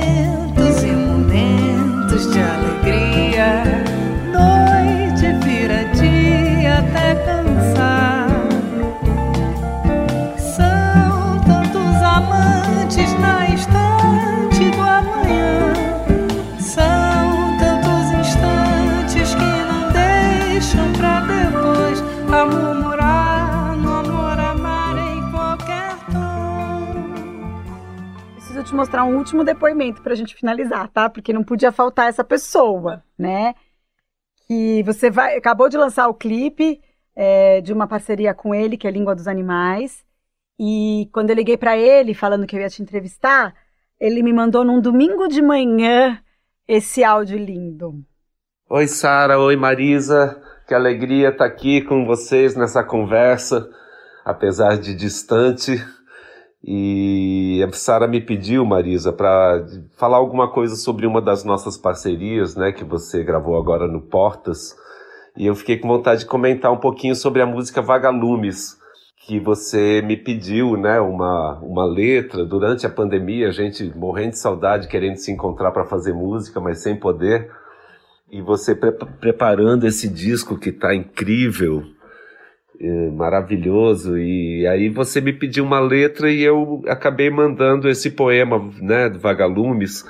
te 28.71 28.75
mostrar 28.75 29.03
um 29.03 29.17
último 29.17 29.43
depoimento 29.43 30.01
pra 30.01 30.15
gente 30.15 30.33
finalizar, 30.33 30.87
tá? 30.87 31.09
Porque 31.09 31.33
não 31.33 31.43
podia 31.43 31.71
faltar 31.71 32.07
essa 32.07 32.23
pessoa, 32.23 33.03
né? 33.19 33.53
Que 34.47 34.81
você 34.83 35.11
vai, 35.11 35.37
acabou 35.37 35.67
de 35.67 35.77
lançar 35.77 36.07
o 36.07 36.13
clipe 36.13 36.81
é, 37.13 37.59
de 37.59 37.73
uma 37.73 37.85
parceria 37.85 38.33
com 38.33 38.55
ele, 38.55 38.77
que 38.77 38.87
é 38.87 38.91
Língua 38.91 39.13
dos 39.13 39.27
Animais. 39.27 40.05
E 40.57 41.09
quando 41.11 41.31
eu 41.31 41.35
liguei 41.35 41.57
para 41.57 41.77
ele 41.77 42.13
falando 42.13 42.47
que 42.47 42.55
eu 42.55 42.61
ia 42.61 42.69
te 42.69 42.81
entrevistar, 42.81 43.53
ele 43.99 44.23
me 44.23 44.31
mandou 44.31 44.63
num 44.63 44.79
domingo 44.79 45.27
de 45.27 45.41
manhã 45.41 46.19
esse 46.65 47.03
áudio 47.03 47.37
lindo. 47.37 47.93
Oi, 48.69 48.87
Sara. 48.87 49.37
Oi, 49.37 49.55
Marisa. 49.57 50.41
Que 50.65 50.73
alegria 50.73 51.29
estar 51.29 51.45
aqui 51.45 51.81
com 51.81 52.05
vocês 52.05 52.55
nessa 52.55 52.83
conversa, 52.83 53.69
apesar 54.23 54.77
de 54.77 54.95
distante. 54.95 55.83
E 56.63 57.63
a 57.67 57.71
Sara 57.71 58.07
me 58.07 58.21
pediu, 58.21 58.63
Marisa, 58.63 59.11
para 59.11 59.65
falar 59.97 60.17
alguma 60.17 60.51
coisa 60.51 60.75
sobre 60.75 61.07
uma 61.07 61.19
das 61.19 61.43
nossas 61.43 61.75
parcerias, 61.75 62.55
né, 62.55 62.71
que 62.71 62.83
você 62.83 63.23
gravou 63.23 63.57
agora 63.57 63.87
no 63.87 64.01
Portas. 64.01 64.75
E 65.35 65.47
eu 65.47 65.55
fiquei 65.55 65.77
com 65.77 65.87
vontade 65.87 66.21
de 66.21 66.27
comentar 66.27 66.71
um 66.71 66.77
pouquinho 66.77 67.15
sobre 67.15 67.41
a 67.41 67.47
música 67.47 67.81
Vagalumes, 67.81 68.77
que 69.25 69.39
você 69.39 70.01
me 70.03 70.15
pediu, 70.15 70.77
né, 70.77 70.99
uma, 70.99 71.59
uma 71.61 71.85
letra 71.85 72.45
durante 72.45 72.85
a 72.85 72.89
pandemia, 72.89 73.47
a 73.47 73.51
gente 73.51 73.91
morrendo 73.95 74.31
de 74.31 74.39
saudade, 74.39 74.87
querendo 74.87 75.17
se 75.17 75.31
encontrar 75.31 75.71
para 75.71 75.85
fazer 75.85 76.13
música, 76.13 76.59
mas 76.59 76.83
sem 76.83 76.95
poder. 76.95 77.49
E 78.31 78.39
você 78.41 78.75
pre 78.75 78.91
preparando 78.91 79.87
esse 79.87 80.07
disco 80.07 80.57
que 80.57 80.69
está 80.69 80.93
incrível, 80.93 81.83
maravilhoso 83.15 84.17
e 84.17 84.65
aí 84.67 84.89
você 84.89 85.21
me 85.21 85.33
pediu 85.33 85.63
uma 85.63 85.79
letra 85.79 86.31
e 86.31 86.41
eu 86.41 86.81
acabei 86.87 87.29
mandando 87.29 87.89
esse 87.89 88.09
poema, 88.09 88.71
né, 88.81 89.09
do 89.09 89.19
Vagalumes. 89.19 90.03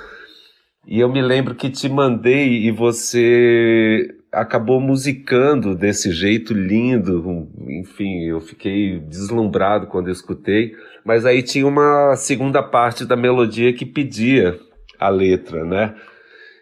E 0.86 0.98
eu 0.98 1.08
me 1.08 1.22
lembro 1.22 1.54
que 1.54 1.70
te 1.70 1.88
mandei 1.88 2.66
e 2.66 2.70
você 2.70 4.14
acabou 4.32 4.80
musicando 4.80 5.76
desse 5.76 6.10
jeito 6.10 6.54
lindo. 6.54 7.48
Enfim, 7.68 8.24
eu 8.24 8.40
fiquei 8.40 8.98
deslumbrado 8.98 9.86
quando 9.86 10.08
eu 10.08 10.12
escutei. 10.12 10.74
Mas 11.04 11.26
aí 11.26 11.42
tinha 11.42 11.66
uma 11.66 12.16
segunda 12.16 12.62
parte 12.62 13.04
da 13.04 13.14
melodia 13.14 13.72
que 13.72 13.84
pedia 13.84 14.58
a 14.98 15.08
letra, 15.08 15.64
né? 15.64 15.94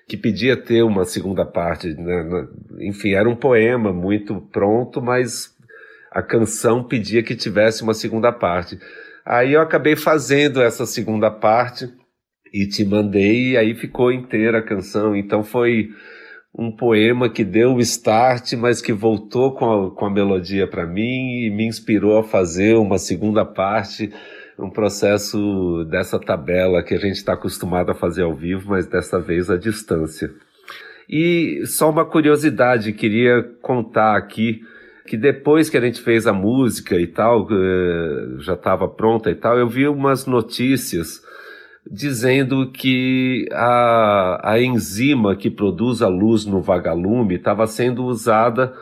Que 0.09 0.17
pedia 0.17 0.57
ter 0.57 0.83
uma 0.83 1.05
segunda 1.05 1.45
parte. 1.45 1.95
Né? 1.95 2.49
Enfim, 2.81 3.13
era 3.13 3.29
um 3.29 3.37
poema 3.37 3.93
muito 3.93 4.41
pronto, 4.53 5.01
mas 5.01 5.57
a 6.11 6.23
canção 6.23 6.83
pedia 6.83 7.23
que 7.23 7.37
tivesse 7.37 7.83
uma 7.83 7.95
segunda 7.95 8.33
parte. 8.33 8.79
Aí 9.25 9.53
eu 9.53 9.61
acabei 9.61 9.95
fazendo 9.95 10.61
essa 10.61 10.85
segunda 10.85 11.31
parte 11.31 11.89
e 12.53 12.67
te 12.67 12.85
mandei, 12.85 13.53
e 13.53 13.57
aí 13.57 13.75
ficou 13.75 14.11
inteira 14.11 14.59
a 14.59 14.63
canção. 14.63 15.15
Então 15.15 15.45
foi 15.45 15.91
um 16.53 16.75
poema 16.75 17.31
que 17.31 17.45
deu 17.45 17.75
o 17.75 17.81
start, 17.81 18.55
mas 18.55 18.83
que 18.83 18.93
voltou 18.93 19.55
com 19.55 19.87
a, 19.87 19.91
com 19.95 20.07
a 20.07 20.11
melodia 20.11 20.67
para 20.67 20.85
mim 20.85 21.45
e 21.45 21.51
me 21.51 21.65
inspirou 21.65 22.19
a 22.19 22.25
fazer 22.25 22.75
uma 22.75 22.99
segunda 22.99 23.45
parte, 23.45 24.13
um 24.59 24.69
processo 24.69 25.85
dessa 25.89 26.19
tabela 26.19 26.83
que 26.83 26.95
a 26.95 26.99
gente 26.99 27.15
está 27.15 27.35
acostumado 27.35 27.93
a 27.93 27.95
fazer 27.95 28.25
ao 28.25 28.35
vivo, 28.35 28.71
mas 28.71 28.87
dessa 28.87 29.21
vez 29.21 29.49
à 29.49 29.57
distância. 29.57 30.29
E 31.09 31.63
só 31.67 31.89
uma 31.89 32.05
curiosidade, 32.05 32.93
queria 32.93 33.43
contar 33.63 34.17
aqui 34.17 34.61
que 35.11 35.17
depois 35.17 35.69
que 35.69 35.77
a 35.77 35.81
gente 35.81 36.01
fez 36.01 36.25
a 36.25 36.33
música 36.33 36.95
e 36.95 37.05
tal, 37.05 37.49
eh, 37.51 38.37
já 38.39 38.55
estava 38.55 38.87
pronta 38.87 39.29
e 39.29 39.35
tal, 39.35 39.59
eu 39.59 39.69
vi 39.69 39.89
umas 39.89 40.25
notícias 40.25 41.21
dizendo 41.85 42.71
que 42.71 43.49
a, 43.51 44.53
a 44.53 44.63
enzima 44.63 45.35
que 45.35 45.51
produz 45.51 46.01
a 46.01 46.07
luz 46.07 46.47
no 46.47 46.63
vagalume 46.63 47.35
estava 47.35 47.67
sendo 47.67 48.05
usada 48.05 48.73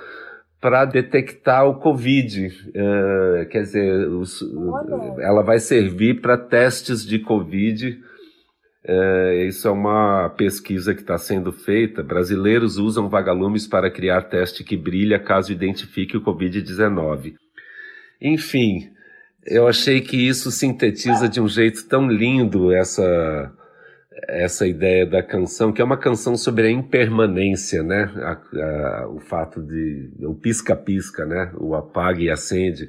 para 0.60 0.84
detectar 0.84 1.66
o 1.66 1.76
Covid. 1.76 2.48
Uh, 2.48 3.48
quer 3.48 3.62
dizer, 3.62 4.08
os, 4.08 4.44
ela 5.20 5.42
vai 5.42 5.58
servir 5.58 6.20
para 6.20 6.36
testes 6.36 7.06
de 7.06 7.20
Covid. 7.20 7.98
Uh, 8.88 9.42
isso 9.46 9.68
é 9.68 9.70
uma 9.70 10.30
pesquisa 10.30 10.94
que 10.94 11.02
está 11.02 11.18
sendo 11.18 11.52
feita. 11.52 12.02
Brasileiros 12.02 12.78
usam 12.78 13.08
vagalumes 13.08 13.66
para 13.66 13.90
criar 13.90 14.22
teste 14.22 14.64
que 14.64 14.78
brilha 14.78 15.18
caso 15.18 15.52
identifique 15.52 16.16
o 16.16 16.22
Covid-19. 16.22 17.34
Enfim, 18.20 18.90
eu 19.44 19.68
achei 19.68 20.00
que 20.00 20.16
isso 20.16 20.50
sintetiza 20.50 21.28
de 21.28 21.38
um 21.38 21.48
jeito 21.48 21.86
tão 21.86 22.08
lindo 22.08 22.72
essa 22.72 23.52
essa 24.26 24.66
ideia 24.66 25.06
da 25.06 25.22
canção, 25.22 25.72
que 25.72 25.80
é 25.80 25.84
uma 25.84 25.96
canção 25.96 26.36
sobre 26.36 26.66
a 26.66 26.70
impermanência, 26.70 27.82
né? 27.82 28.10
A, 28.16 28.32
a, 28.32 29.08
o 29.08 29.20
fato 29.20 29.62
de 29.62 30.10
o 30.20 30.34
pisca-pisca, 30.34 31.24
né? 31.24 31.52
O 31.56 31.74
apaga 31.74 32.20
e 32.20 32.30
acende. 32.30 32.88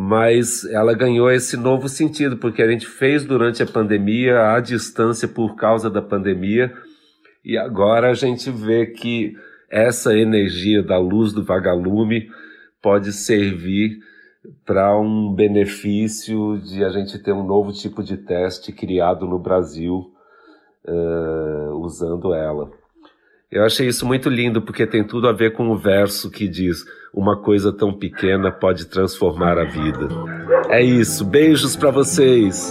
Mas 0.00 0.64
ela 0.66 0.94
ganhou 0.94 1.28
esse 1.28 1.56
novo 1.56 1.88
sentido 1.88 2.36
porque 2.36 2.62
a 2.62 2.70
gente 2.70 2.86
fez 2.86 3.24
durante 3.24 3.64
a 3.64 3.66
pandemia, 3.66 4.52
à 4.52 4.60
distância 4.60 5.26
por 5.26 5.56
causa 5.56 5.90
da 5.90 6.00
pandemia, 6.00 6.72
e 7.44 7.58
agora 7.58 8.08
a 8.08 8.14
gente 8.14 8.48
vê 8.48 8.86
que 8.86 9.34
essa 9.68 10.16
energia 10.16 10.84
da 10.84 10.96
luz 10.98 11.32
do 11.32 11.42
vagalume 11.42 12.28
pode 12.80 13.12
servir 13.12 13.98
para 14.64 14.96
um 14.96 15.34
benefício 15.34 16.60
de 16.60 16.84
a 16.84 16.90
gente 16.90 17.18
ter 17.18 17.32
um 17.32 17.44
novo 17.44 17.72
tipo 17.72 18.00
de 18.00 18.16
teste 18.18 18.70
criado 18.70 19.26
no 19.26 19.40
Brasil 19.40 20.12
uh, 20.86 21.72
usando 21.74 22.32
ela. 22.32 22.70
Eu 23.50 23.64
achei 23.64 23.88
isso 23.88 24.04
muito 24.04 24.28
lindo 24.28 24.60
porque 24.60 24.86
tem 24.86 25.02
tudo 25.02 25.26
a 25.26 25.32
ver 25.32 25.54
com 25.54 25.70
o 25.70 25.76
verso 25.76 26.30
que 26.30 26.46
diz: 26.46 26.84
Uma 27.14 27.40
coisa 27.40 27.72
tão 27.72 27.94
pequena 27.94 28.52
pode 28.52 28.84
transformar 28.84 29.56
a 29.56 29.64
vida. 29.64 30.06
É 30.68 30.82
isso, 30.82 31.24
beijos 31.24 31.74
para 31.74 31.90
vocês. 31.90 32.70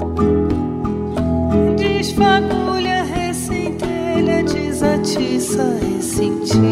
Desfagulha, 1.76 3.04
recentelha, 3.06 4.44
desatiça, 4.44 5.64
ressenti-la. 5.82 6.68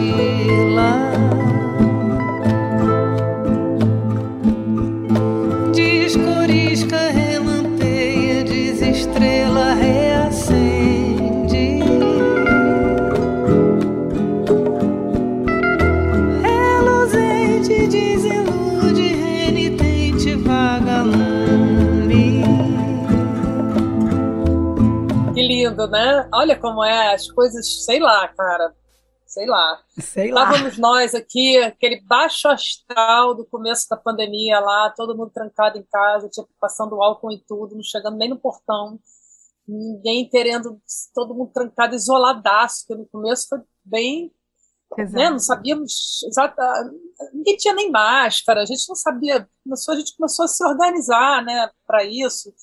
Olha 26.45 26.60
como 26.60 26.84
é, 26.84 27.15
as 27.15 27.27
coisas, 27.31 27.84
sei 27.86 27.99
lá, 27.99 28.27
cara. 28.27 28.71
Sei 29.25 29.47
lá. 29.47 29.81
Sei 29.99 30.31
lá. 30.31 30.43
Estávamos 30.43 30.77
nós 30.77 31.15
aqui, 31.15 31.58
aquele 31.58 32.01
baixo 32.01 32.47
astral 32.47 33.34
do 33.34 33.43
começo 33.47 33.89
da 33.89 33.97
pandemia 33.97 34.60
lá, 34.60 34.93
todo 34.95 35.17
mundo 35.17 35.31
trancado 35.34 35.79
em 35.79 35.84
casa, 35.91 36.29
tipo, 36.29 36.47
passando 36.62 37.01
álcool 37.01 37.31
e 37.31 37.43
tudo, 37.47 37.73
não 37.73 37.81
chegando 37.81 38.17
nem 38.17 38.29
no 38.29 38.38
portão. 38.38 38.99
Ninguém 39.67 40.29
querendo, 40.29 40.79
todo 41.15 41.34
mundo 41.34 41.49
trancado, 41.51 41.95
isoladaço, 41.95 42.86
porque 42.86 43.01
no 43.01 43.08
começo 43.08 43.47
foi 43.49 43.60
bem 43.84 44.31
né? 44.95 45.31
Não 45.31 45.39
sabíamos 45.39 46.23
exata, 46.27 46.63
ninguém 47.34 47.58
tinha 47.58 47.73
nem 47.73 47.89
máscara, 47.89 48.62
a 48.62 48.65
gente 48.65 48.88
não 48.88 48.95
sabia, 48.95 49.49
começou, 49.63 49.95
a 49.95 49.97
gente 49.97 50.15
começou 50.15 50.45
a 50.45 50.47
se 50.47 50.63
organizar, 50.63 51.43
né, 51.43 51.69
para 51.88 52.03
isso. 52.03 52.53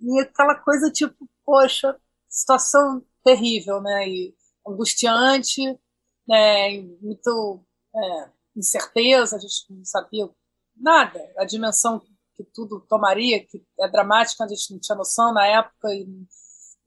E 0.00 0.20
aquela 0.22 0.54
coisa 0.54 0.90
tipo, 0.90 1.28
poxa, 1.44 1.94
situação 2.32 3.04
terrível, 3.22 3.80
né? 3.80 4.08
E 4.08 4.34
angustiante, 4.66 5.60
né? 6.26 6.80
muito 7.00 7.64
é, 7.94 8.30
incerteza, 8.56 9.36
a 9.36 9.38
gente 9.38 9.66
não 9.70 9.84
sabia 9.84 10.28
nada, 10.76 11.20
a 11.36 11.44
dimensão 11.44 12.00
que 12.34 12.44
tudo 12.44 12.80
tomaria, 12.88 13.44
que 13.44 13.62
é 13.78 13.88
dramática, 13.88 14.44
a 14.44 14.48
gente 14.48 14.72
não 14.72 14.80
tinha 14.80 14.96
noção 14.96 15.32
na 15.32 15.46
época, 15.46 15.92
e, 15.92 16.08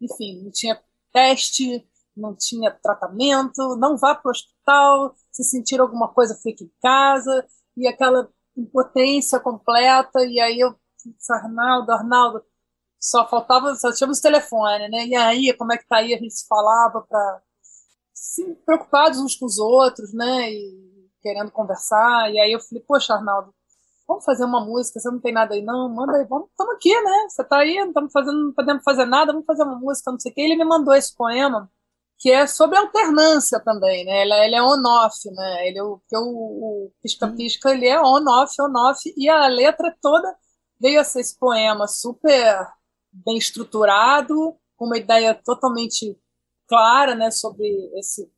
enfim, 0.02 0.42
não 0.44 0.52
tinha 0.52 0.82
teste, 1.14 1.88
não 2.18 2.36
tinha 2.36 2.72
tratamento, 2.72 3.78
não 3.78 3.96
vá 3.98 4.16
para 4.16 4.30
o 4.30 4.32
hospital, 4.32 5.16
se 5.32 5.44
sentir 5.44 5.80
alguma 5.80 6.08
coisa 6.14 6.40
fique 6.42 6.64
em 6.64 6.72
casa, 6.82 7.46
e 7.78 7.88
aquela 7.88 8.30
impotência 8.58 9.40
completa, 9.40 10.26
e 10.26 10.40
aí 10.40 10.60
eu, 10.60 10.76
Arnaldo, 11.30 11.92
Arnaldo, 11.92 12.44
só 13.00 13.28
faltava, 13.28 13.76
só 13.76 13.92
tínhamos 13.92 14.20
telefone, 14.20 14.90
né? 14.90 15.06
E 15.06 15.16
aí, 15.16 15.54
como 15.54 15.74
é 15.74 15.78
que 15.78 15.88
tá 15.88 15.98
aí? 15.98 16.14
A 16.14 16.18
gente 16.18 16.34
se 16.34 16.48
falava 16.48 17.02
para 17.02 17.42
preocupados 18.66 19.20
uns 19.20 19.36
com 19.36 19.46
os 19.46 19.58
outros, 19.60 20.14
né? 20.14 20.52
E 20.52 21.10
querendo 21.22 21.52
conversar. 21.52 22.32
E 22.32 22.40
aí 22.40 22.52
eu 22.52 22.60
falei, 22.60 22.84
poxa, 22.88 23.14
Arnaldo, 23.14 23.54
vamos 24.08 24.24
fazer 24.24 24.46
uma 24.46 24.64
música, 24.64 25.00
você 25.00 25.10
não 25.10 25.20
tem 25.20 25.34
nada 25.34 25.56
aí, 25.56 25.62
não? 25.62 25.90
Manda 25.90 26.18
aí, 26.18 26.26
vamos, 26.26 26.50
estamos 26.50 26.76
aqui, 26.76 26.94
né? 27.02 27.28
Você 27.30 27.44
tá 27.44 27.58
aí, 27.60 27.76
não 27.80 27.88
estamos 27.88 28.12
fazendo, 28.12 28.46
não 28.46 28.54
podemos 28.54 28.84
fazer 28.84 29.06
nada, 29.06 29.32
vamos 29.34 29.46
fazer 29.46 29.64
uma 29.64 29.80
música, 29.80 30.12
não 30.12 30.20
sei 30.20 30.32
o 30.32 30.36
quê. 30.36 30.42
Ele 30.42 30.56
me 30.56 30.66
mandou 30.66 30.94
esse 30.94 31.16
poema, 31.16 31.70
que 32.20 32.32
é 32.32 32.48
sobre 32.48 32.78
alternância 32.78 33.60
também, 33.60 34.06
né? 34.06 34.22
Ele, 34.22 34.34
é, 34.34 34.46
ele 34.46 34.56
é 34.56 34.64
on-off, 34.64 35.30
né? 35.32 35.68
Ele, 35.68 35.82
o, 35.82 36.02
o 36.14 36.92
Pisca-Pisca, 37.02 37.72
ele 37.72 37.88
é 37.88 38.00
on-off, 38.00 38.54
on-off, 38.62 39.14
e 39.18 39.30
a 39.30 39.48
letra 39.48 39.96
toda 40.02 40.36
veio 40.80 41.02
a 41.02 41.04
ser 41.04 41.22
esse 41.22 41.38
poema 41.38 41.88
super 41.88 42.68
bem 43.24 43.38
estruturado, 43.38 44.58
com 44.76 44.86
uma 44.86 44.98
ideia 44.98 45.34
totalmente 45.34 46.20
clara 46.68 47.16
né, 47.16 47.32
sobre 47.32 47.68
esse, 47.98 48.30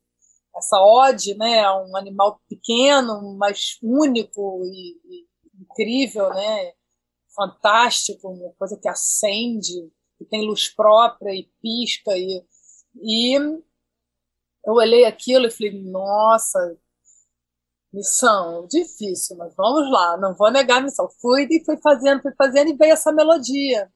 essa 0.56 0.80
ode 0.80 1.34
né, 1.34 1.64
a 1.64 1.76
um 1.82 1.96
animal 1.96 2.40
pequeno, 2.48 3.36
mas 3.36 3.78
único 3.82 4.62
e, 4.64 5.00
e 5.04 5.28
incrível, 5.60 6.28
né, 6.30 6.72
fantástico, 7.34 8.28
uma 8.28 8.52
coisa 8.54 8.78
que 8.80 8.88
acende, 8.88 9.90
que 10.16 10.24
tem 10.24 10.46
luz 10.46 10.68
própria 10.68 11.34
e 11.34 11.50
pisca. 11.60 12.16
E, 12.16 12.44
e 13.02 13.36
eu 13.36 14.74
olhei 14.74 15.04
aquilo 15.04 15.46
e 15.46 15.50
falei, 15.50 15.82
nossa, 15.82 16.76
missão 17.92 18.66
difícil, 18.68 19.36
mas 19.36 19.54
vamos 19.56 19.90
lá, 19.90 20.16
não 20.18 20.34
vou 20.36 20.50
negar 20.50 20.78
a 20.78 20.82
missão. 20.82 21.08
Fui 21.20 21.46
e 21.50 21.64
fui 21.64 21.76
fazendo, 21.78 22.22
fui 22.22 22.32
fazendo 22.36 22.70
e 22.70 22.76
veio 22.76 22.92
essa 22.92 23.12
melodia 23.12 23.90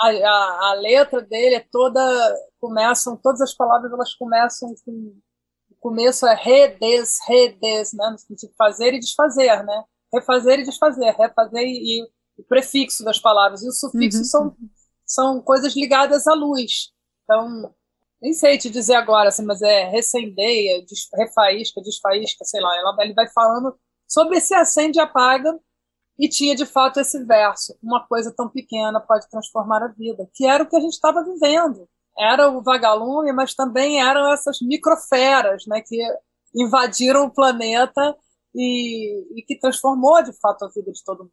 a, 0.00 0.08
a, 0.08 0.70
a, 0.70 0.74
letra 0.74 1.20
dele 1.20 1.56
é 1.56 1.66
toda 1.70 2.00
começam 2.58 3.16
todas 3.16 3.40
as 3.40 3.54
palavras 3.54 3.92
elas 3.92 4.14
começam 4.14 4.74
com 4.84 5.14
o 5.70 5.76
começo 5.78 6.26
é 6.26 6.34
redes 6.34 7.18
redes 7.26 7.92
né 7.92 8.10
no 8.10 8.18
sentido 8.18 8.50
de 8.50 8.56
fazer 8.56 8.94
e 8.94 9.00
desfazer 9.00 9.62
né? 9.64 9.84
Refazer 10.12 10.60
e 10.60 10.64
desfazer 10.64 11.14
refazer 11.16 11.62
e, 11.62 12.00
e 12.00 12.08
o 12.38 12.44
prefixo 12.44 13.04
das 13.04 13.18
palavras. 13.18 13.62
E 13.62 13.68
o 13.68 13.72
sufixo 13.72 14.18
uhum. 14.18 14.24
são 14.24 14.56
são 15.06 15.42
coisas 15.42 15.74
ligadas 15.74 16.26
à 16.26 16.34
luz. 16.34 16.92
Então 17.24 17.74
nem 18.22 18.32
sei 18.32 18.58
te 18.58 18.68
dizer 18.70 18.94
agora 18.94 19.28
assim 19.28 19.44
mas 19.44 19.62
é 19.62 19.88
recendeia 19.88 20.84
refaísca 21.14 21.80
desfaísca 21.80 22.44
sei 22.44 22.60
lá 22.60 22.70
ele 23.00 23.14
vai 23.14 23.26
falando 23.32 23.74
sobre 24.06 24.36
esse 24.36 24.54
acende 24.54 24.98
e 24.98 25.00
apaga 25.00 25.58
e 26.20 26.28
tinha 26.28 26.54
de 26.54 26.66
fato 26.66 27.00
esse 27.00 27.24
verso: 27.24 27.74
uma 27.82 28.06
coisa 28.06 28.30
tão 28.36 28.46
pequena 28.46 29.00
pode 29.00 29.28
transformar 29.30 29.82
a 29.82 29.88
vida, 29.88 30.28
que 30.34 30.46
era 30.46 30.62
o 30.62 30.68
que 30.68 30.76
a 30.76 30.80
gente 30.80 30.92
estava 30.92 31.24
vivendo. 31.24 31.88
Era 32.18 32.50
o 32.50 32.62
vagalume, 32.62 33.32
mas 33.32 33.54
também 33.54 34.02
eram 34.02 34.30
essas 34.30 34.60
microferas 34.60 35.64
né, 35.66 35.80
que 35.80 35.96
invadiram 36.54 37.24
o 37.24 37.32
planeta 37.32 38.14
e, 38.54 39.38
e 39.38 39.42
que 39.42 39.58
transformou 39.58 40.22
de 40.22 40.32
fato 40.38 40.66
a 40.66 40.68
vida 40.68 40.92
de 40.92 41.02
todo 41.02 41.20
mundo. 41.20 41.32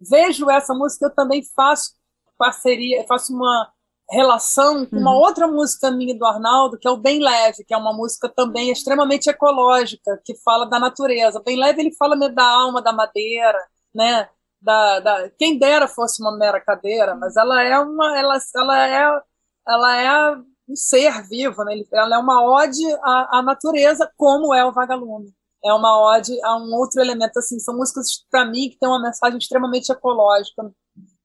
Vejo 0.00 0.48
essa 0.48 0.72
música, 0.72 1.06
eu 1.06 1.14
também 1.14 1.42
faço 1.56 1.94
parceria, 2.38 3.04
faço 3.08 3.34
uma 3.34 3.72
relação 4.10 4.84
com 4.86 4.96
uma 4.96 5.12
uhum. 5.12 5.18
outra 5.18 5.48
música 5.48 5.90
minha 5.90 6.16
do 6.16 6.24
Arnaldo, 6.26 6.78
que 6.78 6.86
é 6.86 6.90
o 6.90 6.96
Bem 6.96 7.18
Leve, 7.18 7.64
que 7.64 7.74
é 7.74 7.76
uma 7.76 7.92
música 7.92 8.28
também 8.28 8.70
extremamente 8.70 9.28
ecológica, 9.28 10.20
que 10.24 10.36
fala 10.44 10.66
da 10.66 10.78
natureza. 10.78 11.42
Bem 11.44 11.56
Leve 11.56 11.80
ele 11.80 11.94
fala 11.96 12.16
da 12.28 12.46
alma 12.46 12.82
da 12.82 12.92
madeira, 12.92 13.58
né? 13.94 14.28
Da, 14.60 15.00
da, 15.00 15.30
quem 15.30 15.58
dera 15.58 15.88
fosse 15.88 16.22
uma 16.22 16.36
mera 16.36 16.60
cadeira, 16.60 17.16
mas 17.16 17.36
ela 17.36 17.62
é 17.62 17.78
uma, 17.78 18.16
ela, 18.18 18.38
ela 18.54 18.88
é, 18.88 19.22
ela 19.68 20.00
é 20.00 20.36
um 20.68 20.76
ser 20.76 21.22
vivo, 21.28 21.64
né? 21.64 21.82
Ela 21.92 22.16
é 22.16 22.18
uma 22.18 22.42
ode 22.44 22.84
à, 23.02 23.38
à 23.38 23.42
natureza, 23.42 24.10
como 24.16 24.54
é 24.54 24.64
o 24.64 24.72
Vagalume. 24.72 25.34
É 25.64 25.72
uma 25.72 26.00
ode 26.14 26.32
a 26.44 26.56
um 26.56 26.74
outro 26.74 27.00
elemento 27.00 27.38
assim. 27.38 27.58
São 27.58 27.76
músicas 27.76 28.24
para 28.30 28.44
mim 28.44 28.70
que 28.70 28.78
têm 28.78 28.88
uma 28.88 29.02
mensagem 29.02 29.38
extremamente 29.38 29.90
ecológica 29.90 30.72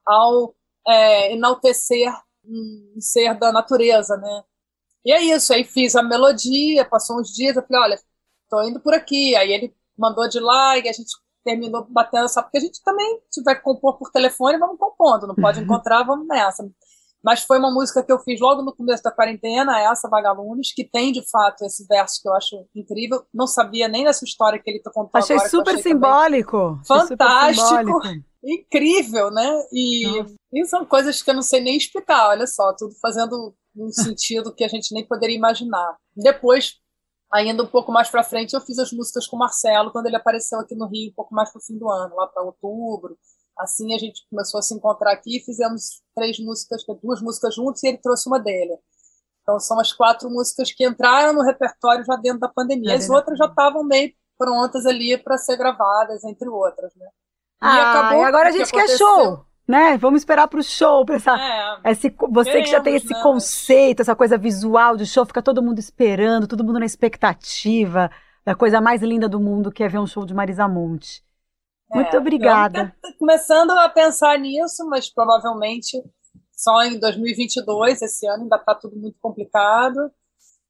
ao 0.06 0.56
é, 0.88 1.34
enaltecer 1.34 2.14
um 2.46 2.96
ser 3.00 3.38
da 3.38 3.52
natureza, 3.52 4.18
né? 4.18 4.44
E 5.06 5.12
é 5.12 5.22
isso, 5.24 5.54
aí 5.54 5.64
fiz 5.64 5.96
a 5.96 6.04
melodia, 6.04 6.86
passou 6.86 7.20
uns 7.20 7.34
dias, 7.34 7.56
eu 7.56 7.64
falei, 7.66 7.82
olha, 7.92 8.02
tô 8.50 8.62
indo 8.64 8.80
por 8.80 8.94
aqui. 8.94 9.36
Aí 9.36 9.52
ele 9.52 9.76
mandou 9.98 10.28
de 10.30 10.40
lá 10.40 10.78
e 10.78 10.88
a 10.90 10.94
gente 10.94 11.12
terminou 11.48 11.88
batendo 11.90 12.28
só 12.28 12.42
porque 12.42 12.58
a 12.58 12.62
gente 12.62 12.84
também 12.84 13.22
tiver 13.32 13.56
que 13.56 13.62
compor 13.62 13.98
por 13.98 14.12
telefone, 14.12 14.58
vamos 14.58 14.78
compondo, 14.78 15.28
não 15.28 15.36
pode 15.36 15.62
encontrar, 15.62 16.04
vamos 16.04 16.28
nessa. 16.28 16.70
Mas 17.24 17.44
foi 17.44 17.58
uma 17.58 17.74
música 17.74 18.04
que 18.04 18.12
eu 18.12 18.20
fiz 18.20 18.40
logo 18.40 18.62
no 18.62 18.76
começo 18.76 19.02
da 19.02 19.12
quarentena, 19.12 19.80
essa 19.80 20.10
Vagalumes, 20.10 20.74
que 20.74 20.84
tem 20.84 21.12
de 21.12 21.28
fato 21.30 21.64
esse 21.66 21.86
verso 21.88 22.22
que 22.22 22.30
eu 22.30 22.34
acho 22.34 22.56
incrível. 22.76 23.24
Não 23.34 23.48
sabia 23.48 23.88
nem 23.88 24.04
dessa 24.04 24.24
história 24.24 24.62
que 24.62 24.70
ele 24.70 24.82
tá 24.82 24.92
contando 24.94 25.22
achei 25.22 25.36
agora. 25.36 25.50
Super 25.50 25.72
achei 25.72 25.84
simbólico. 25.84 26.80
Fantástico. 26.86 27.68
Super 27.68 27.86
simbólico 27.86 28.28
incrível, 28.44 29.32
né? 29.32 29.50
E, 29.74 30.06
e, 30.54 30.66
são 30.66 30.86
coisas 30.86 31.22
que 31.22 31.30
eu 31.30 31.34
não 31.34 31.42
sei 31.42 31.60
nem 31.60 31.76
explicar, 31.76 32.30
olha 32.30 32.48
só, 32.48 32.74
tudo 32.74 32.94
fazendo 33.02 33.54
um 33.76 33.90
sentido 33.92 34.54
que 34.54 34.64
a 34.64 34.68
gente 34.68 34.94
nem 34.94 35.06
poderia 35.06 35.36
imaginar. 35.36 35.98
Depois, 36.16 36.76
ainda 37.32 37.64
um 37.64 37.68
pouco 37.68 37.92
mais 37.92 38.10
para 38.10 38.24
frente, 38.24 38.54
eu 38.54 38.62
fiz 38.62 38.80
as 38.80 38.92
músicas 38.92 39.28
com 39.28 39.36
o 39.36 39.40
Marcelo 39.40 39.92
quando 39.92 40.08
ele 40.08 40.16
apareceu 40.16 40.60
aqui 40.60 40.76
no 40.76 40.88
Rio, 40.88 41.12
um 41.12 41.16
pouco 41.16 41.34
mais 41.34 41.52
para 41.52 41.60
o 41.60 41.64
fim 41.64 41.78
do 41.78 41.90
ano, 41.90 42.16
lá 42.16 42.28
para 42.28 42.44
outubro. 42.44 43.18
Assim 43.58 43.94
a 43.94 43.98
gente 43.98 44.26
começou 44.30 44.60
a 44.60 44.62
se 44.62 44.74
encontrar 44.74 45.12
aqui 45.12 45.38
e 45.38 45.44
fizemos 45.44 46.02
três 46.16 46.40
músicas, 46.40 46.84
duas 47.02 47.22
músicas 47.22 47.56
juntos 47.56 47.84
e 47.84 47.88
ele 47.88 47.98
trouxe 47.98 48.30
uma 48.30 48.40
dele. 48.40 48.78
Então 49.42 49.60
são 49.60 49.80
as 49.80 49.92
quatro 49.94 50.30
músicas 50.30 50.72
que 50.72 50.86
entraram 50.86 51.34
no 51.34 51.44
repertório 51.44 52.06
já 52.06 52.16
dentro 52.18 52.40
da 52.40 52.50
pandemia. 52.50 52.96
As 52.96 53.10
outras 53.10 53.38
já 53.38 53.46
estavam 53.46 53.84
meio 53.84 54.14
prontas 54.38 54.86
ali 54.86 55.18
para 55.18 55.38
ser 55.38 55.58
gravadas, 55.58 56.24
entre 56.24 56.48
outras, 56.48 56.94
né? 56.96 57.08
ah, 57.60 58.16
e 58.16 58.24
agora 58.24 58.50
a 58.50 58.52
gente 58.52 58.72
que 58.72 58.78
quer 58.78 58.98
show, 58.98 59.47
né? 59.68 59.98
Vamos 59.98 60.22
esperar 60.22 60.48
para 60.48 60.60
o 60.60 60.64
show, 60.64 61.06
para 61.06 61.16
essa, 61.16 61.80
é, 61.84 61.92
esse, 61.92 62.10
você 62.30 62.52
queremos, 62.52 62.70
que 62.70 62.76
já 62.76 62.82
tem 62.82 62.96
esse 62.96 63.14
né, 63.14 63.22
conceito, 63.22 64.02
essa 64.02 64.16
coisa 64.16 64.38
visual 64.38 64.96
de 64.96 65.06
show, 65.06 65.26
fica 65.26 65.42
todo 65.42 65.62
mundo 65.62 65.80
esperando, 65.80 66.48
todo 66.48 66.64
mundo 66.64 66.80
na 66.80 66.86
expectativa 66.86 68.10
da 68.46 68.56
coisa 68.56 68.80
mais 68.80 69.02
linda 69.02 69.28
do 69.28 69.40
mundo, 69.40 69.72
que 69.72 69.84
é 69.84 69.90
ver 69.90 70.00
um 70.00 70.08
show 70.08 70.26
de 70.26 70.34
Marisa 70.34 70.68
Monte. 70.68 71.22
Muito 71.94 72.16
é, 72.16 72.20
obrigada. 72.20 72.96
Começando 73.20 73.72
a 73.72 73.90
pensar 73.90 74.38
nisso, 74.40 74.88
mas 74.90 75.10
provavelmente 75.10 76.02
só 76.58 76.84
em 76.84 76.98
2022, 76.98 78.02
esse 78.02 78.26
ano 78.28 78.44
ainda 78.44 78.56
está 78.56 78.74
tudo 78.74 78.96
muito 78.96 79.18
complicado. 79.22 80.12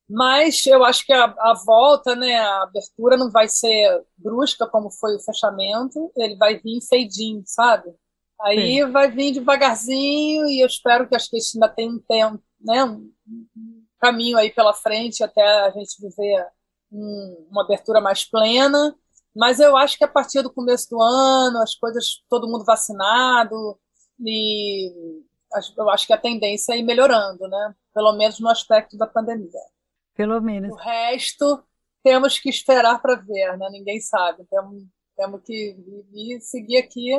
Mas 0.10 0.66
eu 0.66 0.86
acho 0.86 1.06
que 1.06 1.12
a, 1.12 1.26
a, 1.26 1.54
volta, 1.66 2.16
né, 2.16 2.38
a 2.38 2.64
abertura 2.64 3.18
não 3.18 3.30
vai 3.30 3.48
ser 3.50 4.04
brusca 4.18 4.66
como 4.66 4.90
foi 4.90 5.16
o 5.16 5.20
fechamento, 5.20 6.12
ele 6.16 6.38
vai 6.38 6.58
vir 6.60 6.80
fadinho, 6.82 7.44
sabe? 7.46 7.94
Aí 8.42 8.84
Sim. 8.84 8.92
vai 8.92 9.10
vir 9.10 9.32
devagarzinho 9.32 10.48
e 10.48 10.62
eu 10.62 10.68
espero 10.68 11.08
que 11.08 11.16
acho 11.16 11.30
que 11.30 11.38
a 11.38 11.40
gente 11.40 11.56
ainda 11.56 11.70
tem 11.70 11.90
um 11.90 12.00
tempo, 12.00 12.44
né, 12.62 12.84
um, 12.84 13.12
um 13.28 13.84
caminho 14.00 14.38
aí 14.38 14.52
pela 14.52 14.74
frente 14.74 15.24
até 15.24 15.42
a 15.42 15.72
gente 15.72 16.00
viver 16.00 16.46
um, 16.92 17.48
uma 17.50 17.64
abertura 17.64 18.00
mais 18.00 18.24
plena. 18.24 18.96
Mas 19.36 19.60
eu 19.60 19.78
acho 19.78 19.98
que 19.98 20.04
a 20.04 20.08
partir 20.08 20.42
do 20.42 20.52
começo 20.52 20.90
do 20.90 21.02
ano, 21.02 21.62
as 21.62 21.76
coisas, 21.76 22.24
todo 22.28 22.48
mundo 22.48 22.66
vacinado, 22.66 23.80
e 24.20 24.92
eu 25.78 25.90
acho 25.90 26.08
que 26.08 26.14
a 26.14 26.18
tendência 26.18 26.74
é 26.74 26.80
ir 26.80 26.84
melhorando, 26.84 27.48
né? 27.48 27.76
Pelo 27.94 28.14
menos 28.14 28.40
no 28.40 28.50
aspecto 28.50 28.98
da 28.98 29.06
pandemia. 29.06 29.62
Pelo 30.16 30.42
menos. 30.42 30.72
O 30.72 30.76
resto 30.76 31.64
temos 32.04 32.40
que 32.40 32.50
esperar 32.50 33.00
para 33.02 33.16
ver, 33.16 33.58
né? 33.58 33.70
Ninguém 33.72 34.02
sabe. 34.02 34.44
Temos, 34.50 34.84
temos 35.16 35.42
que 35.44 35.78
ir, 36.14 36.42
seguir 36.42 36.78
aqui. 36.78 37.12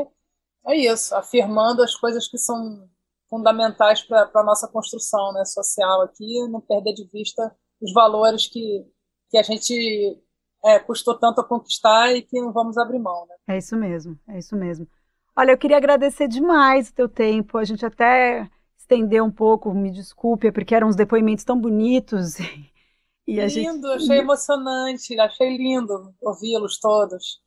É 0.68 0.76
isso, 0.76 1.14
afirmando 1.14 1.82
as 1.82 1.94
coisas 1.94 2.28
que 2.28 2.38
são 2.38 2.88
fundamentais 3.28 4.02
para 4.02 4.30
a 4.34 4.44
nossa 4.44 4.68
construção 4.68 5.32
né, 5.32 5.44
social 5.44 6.02
aqui, 6.02 6.46
não 6.48 6.60
perder 6.60 6.94
de 6.94 7.04
vista 7.12 7.54
os 7.80 7.92
valores 7.92 8.46
que, 8.46 8.86
que 9.30 9.38
a 9.38 9.42
gente 9.42 10.18
é, 10.64 10.78
custou 10.78 11.18
tanto 11.18 11.40
a 11.40 11.44
conquistar 11.44 12.12
e 12.14 12.22
que 12.22 12.40
não 12.40 12.52
vamos 12.52 12.76
abrir 12.76 12.98
mão. 12.98 13.26
Né? 13.26 13.54
É 13.54 13.58
isso 13.58 13.76
mesmo, 13.76 14.18
é 14.28 14.38
isso 14.38 14.56
mesmo. 14.56 14.86
Olha, 15.36 15.52
eu 15.52 15.58
queria 15.58 15.76
agradecer 15.76 16.26
demais 16.26 16.88
o 16.88 16.94
teu 16.94 17.08
tempo. 17.08 17.58
A 17.58 17.64
gente 17.64 17.86
até 17.86 18.50
estendeu 18.76 19.24
um 19.24 19.30
pouco, 19.30 19.72
me 19.72 19.90
desculpe, 19.90 20.50
porque 20.50 20.74
eram 20.74 20.88
uns 20.88 20.96
depoimentos 20.96 21.44
tão 21.44 21.58
bonitos 21.58 22.36
E 23.28 23.34
lindo, 23.34 23.48
gente... 23.50 23.86
achei 23.86 24.18
emocionante, 24.20 25.20
achei 25.20 25.54
lindo 25.54 26.14
ouvi-los 26.22 26.80
todos. 26.80 27.42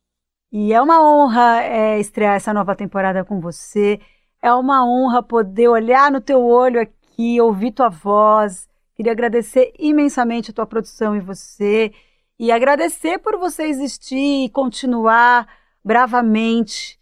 E 0.52 0.70
é 0.70 0.82
uma 0.82 1.02
honra 1.02 1.62
é, 1.62 1.98
estrear 1.98 2.34
essa 2.34 2.52
nova 2.52 2.76
temporada 2.76 3.24
com 3.24 3.40
você. 3.40 3.98
É 4.42 4.52
uma 4.52 4.84
honra 4.84 5.22
poder 5.22 5.68
olhar 5.68 6.10
no 6.10 6.20
teu 6.20 6.44
olho 6.44 6.78
aqui, 6.78 7.40
ouvir 7.40 7.72
tua 7.72 7.88
voz. 7.88 8.68
Queria 8.94 9.12
agradecer 9.12 9.72
imensamente 9.78 10.50
a 10.50 10.54
tua 10.54 10.66
produção 10.66 11.16
e 11.16 11.20
você. 11.20 11.90
E 12.38 12.52
agradecer 12.52 13.18
por 13.18 13.38
você 13.38 13.62
existir 13.62 14.44
e 14.44 14.50
continuar 14.50 15.48
bravamente 15.82 17.00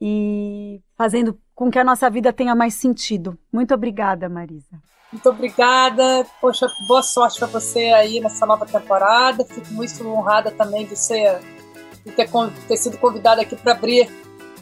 e 0.00 0.80
fazendo 0.96 1.36
com 1.56 1.70
que 1.70 1.80
a 1.80 1.84
nossa 1.84 2.08
vida 2.08 2.32
tenha 2.32 2.54
mais 2.54 2.74
sentido. 2.74 3.36
Muito 3.52 3.74
obrigada, 3.74 4.28
Marisa. 4.28 4.80
Muito 5.12 5.28
obrigada. 5.28 6.24
Poxa, 6.40 6.68
boa 6.86 7.02
sorte 7.02 7.38
para 7.40 7.48
você 7.48 7.80
aí 7.86 8.20
nessa 8.20 8.46
nova 8.46 8.64
temporada. 8.64 9.44
Fico 9.44 9.72
muito 9.74 10.06
honrada 10.06 10.52
também 10.52 10.86
de 10.86 10.96
ser 10.96 11.40
de 12.04 12.12
ter, 12.12 12.28
ter 12.68 12.76
sido 12.76 12.98
convidada 12.98 13.42
aqui 13.42 13.56
para 13.56 13.72
abrir 13.72 14.08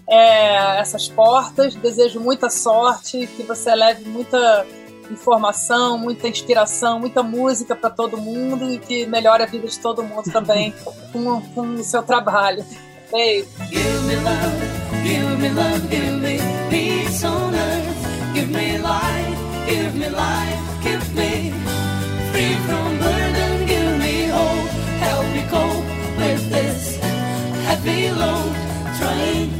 é, 0.09 0.81
essas 0.81 1.09
portas. 1.09 1.75
Desejo 1.75 2.21
muita 2.21 2.51
sorte, 2.51 3.27
que 3.27 3.43
você 3.43 3.75
leve 3.75 4.05
muita 4.09 4.67
informação, 5.11 5.99
muita 5.99 6.29
inspiração, 6.29 7.01
muita 7.01 7.23
música 7.23 7.75
para 7.75 7.91
todo 7.91 8.17
mundo 8.17 8.71
e 8.71 8.79
que 8.79 9.07
melhore 9.07 9.43
a 9.43 9.47
vida 9.47 9.67
de 9.67 9.79
todo 9.79 10.03
mundo 10.03 10.31
também 10.33 10.73
com, 11.13 11.41
com 11.55 11.75
o 11.75 11.85
seu 11.85 12.03
trabalho. 12.03 12.65
Beijo. 13.11 13.49
Give 13.69 14.01
me 14.07 14.17
love, 14.17 15.03
give 15.03 15.37
me 15.37 15.49
love, 15.51 15.89
give 15.89 16.13
me 16.13 16.39
peace 16.71 17.25
on 17.27 17.55
earth, 17.55 18.35
give 18.35 18.49
me 18.53 18.79
life. 18.79 19.51
Give 19.71 19.95
me 19.95 20.09
life, 20.09 20.83
give 20.83 21.15
me 21.15 21.50
alone, 28.21 28.55
trying 28.99 29.60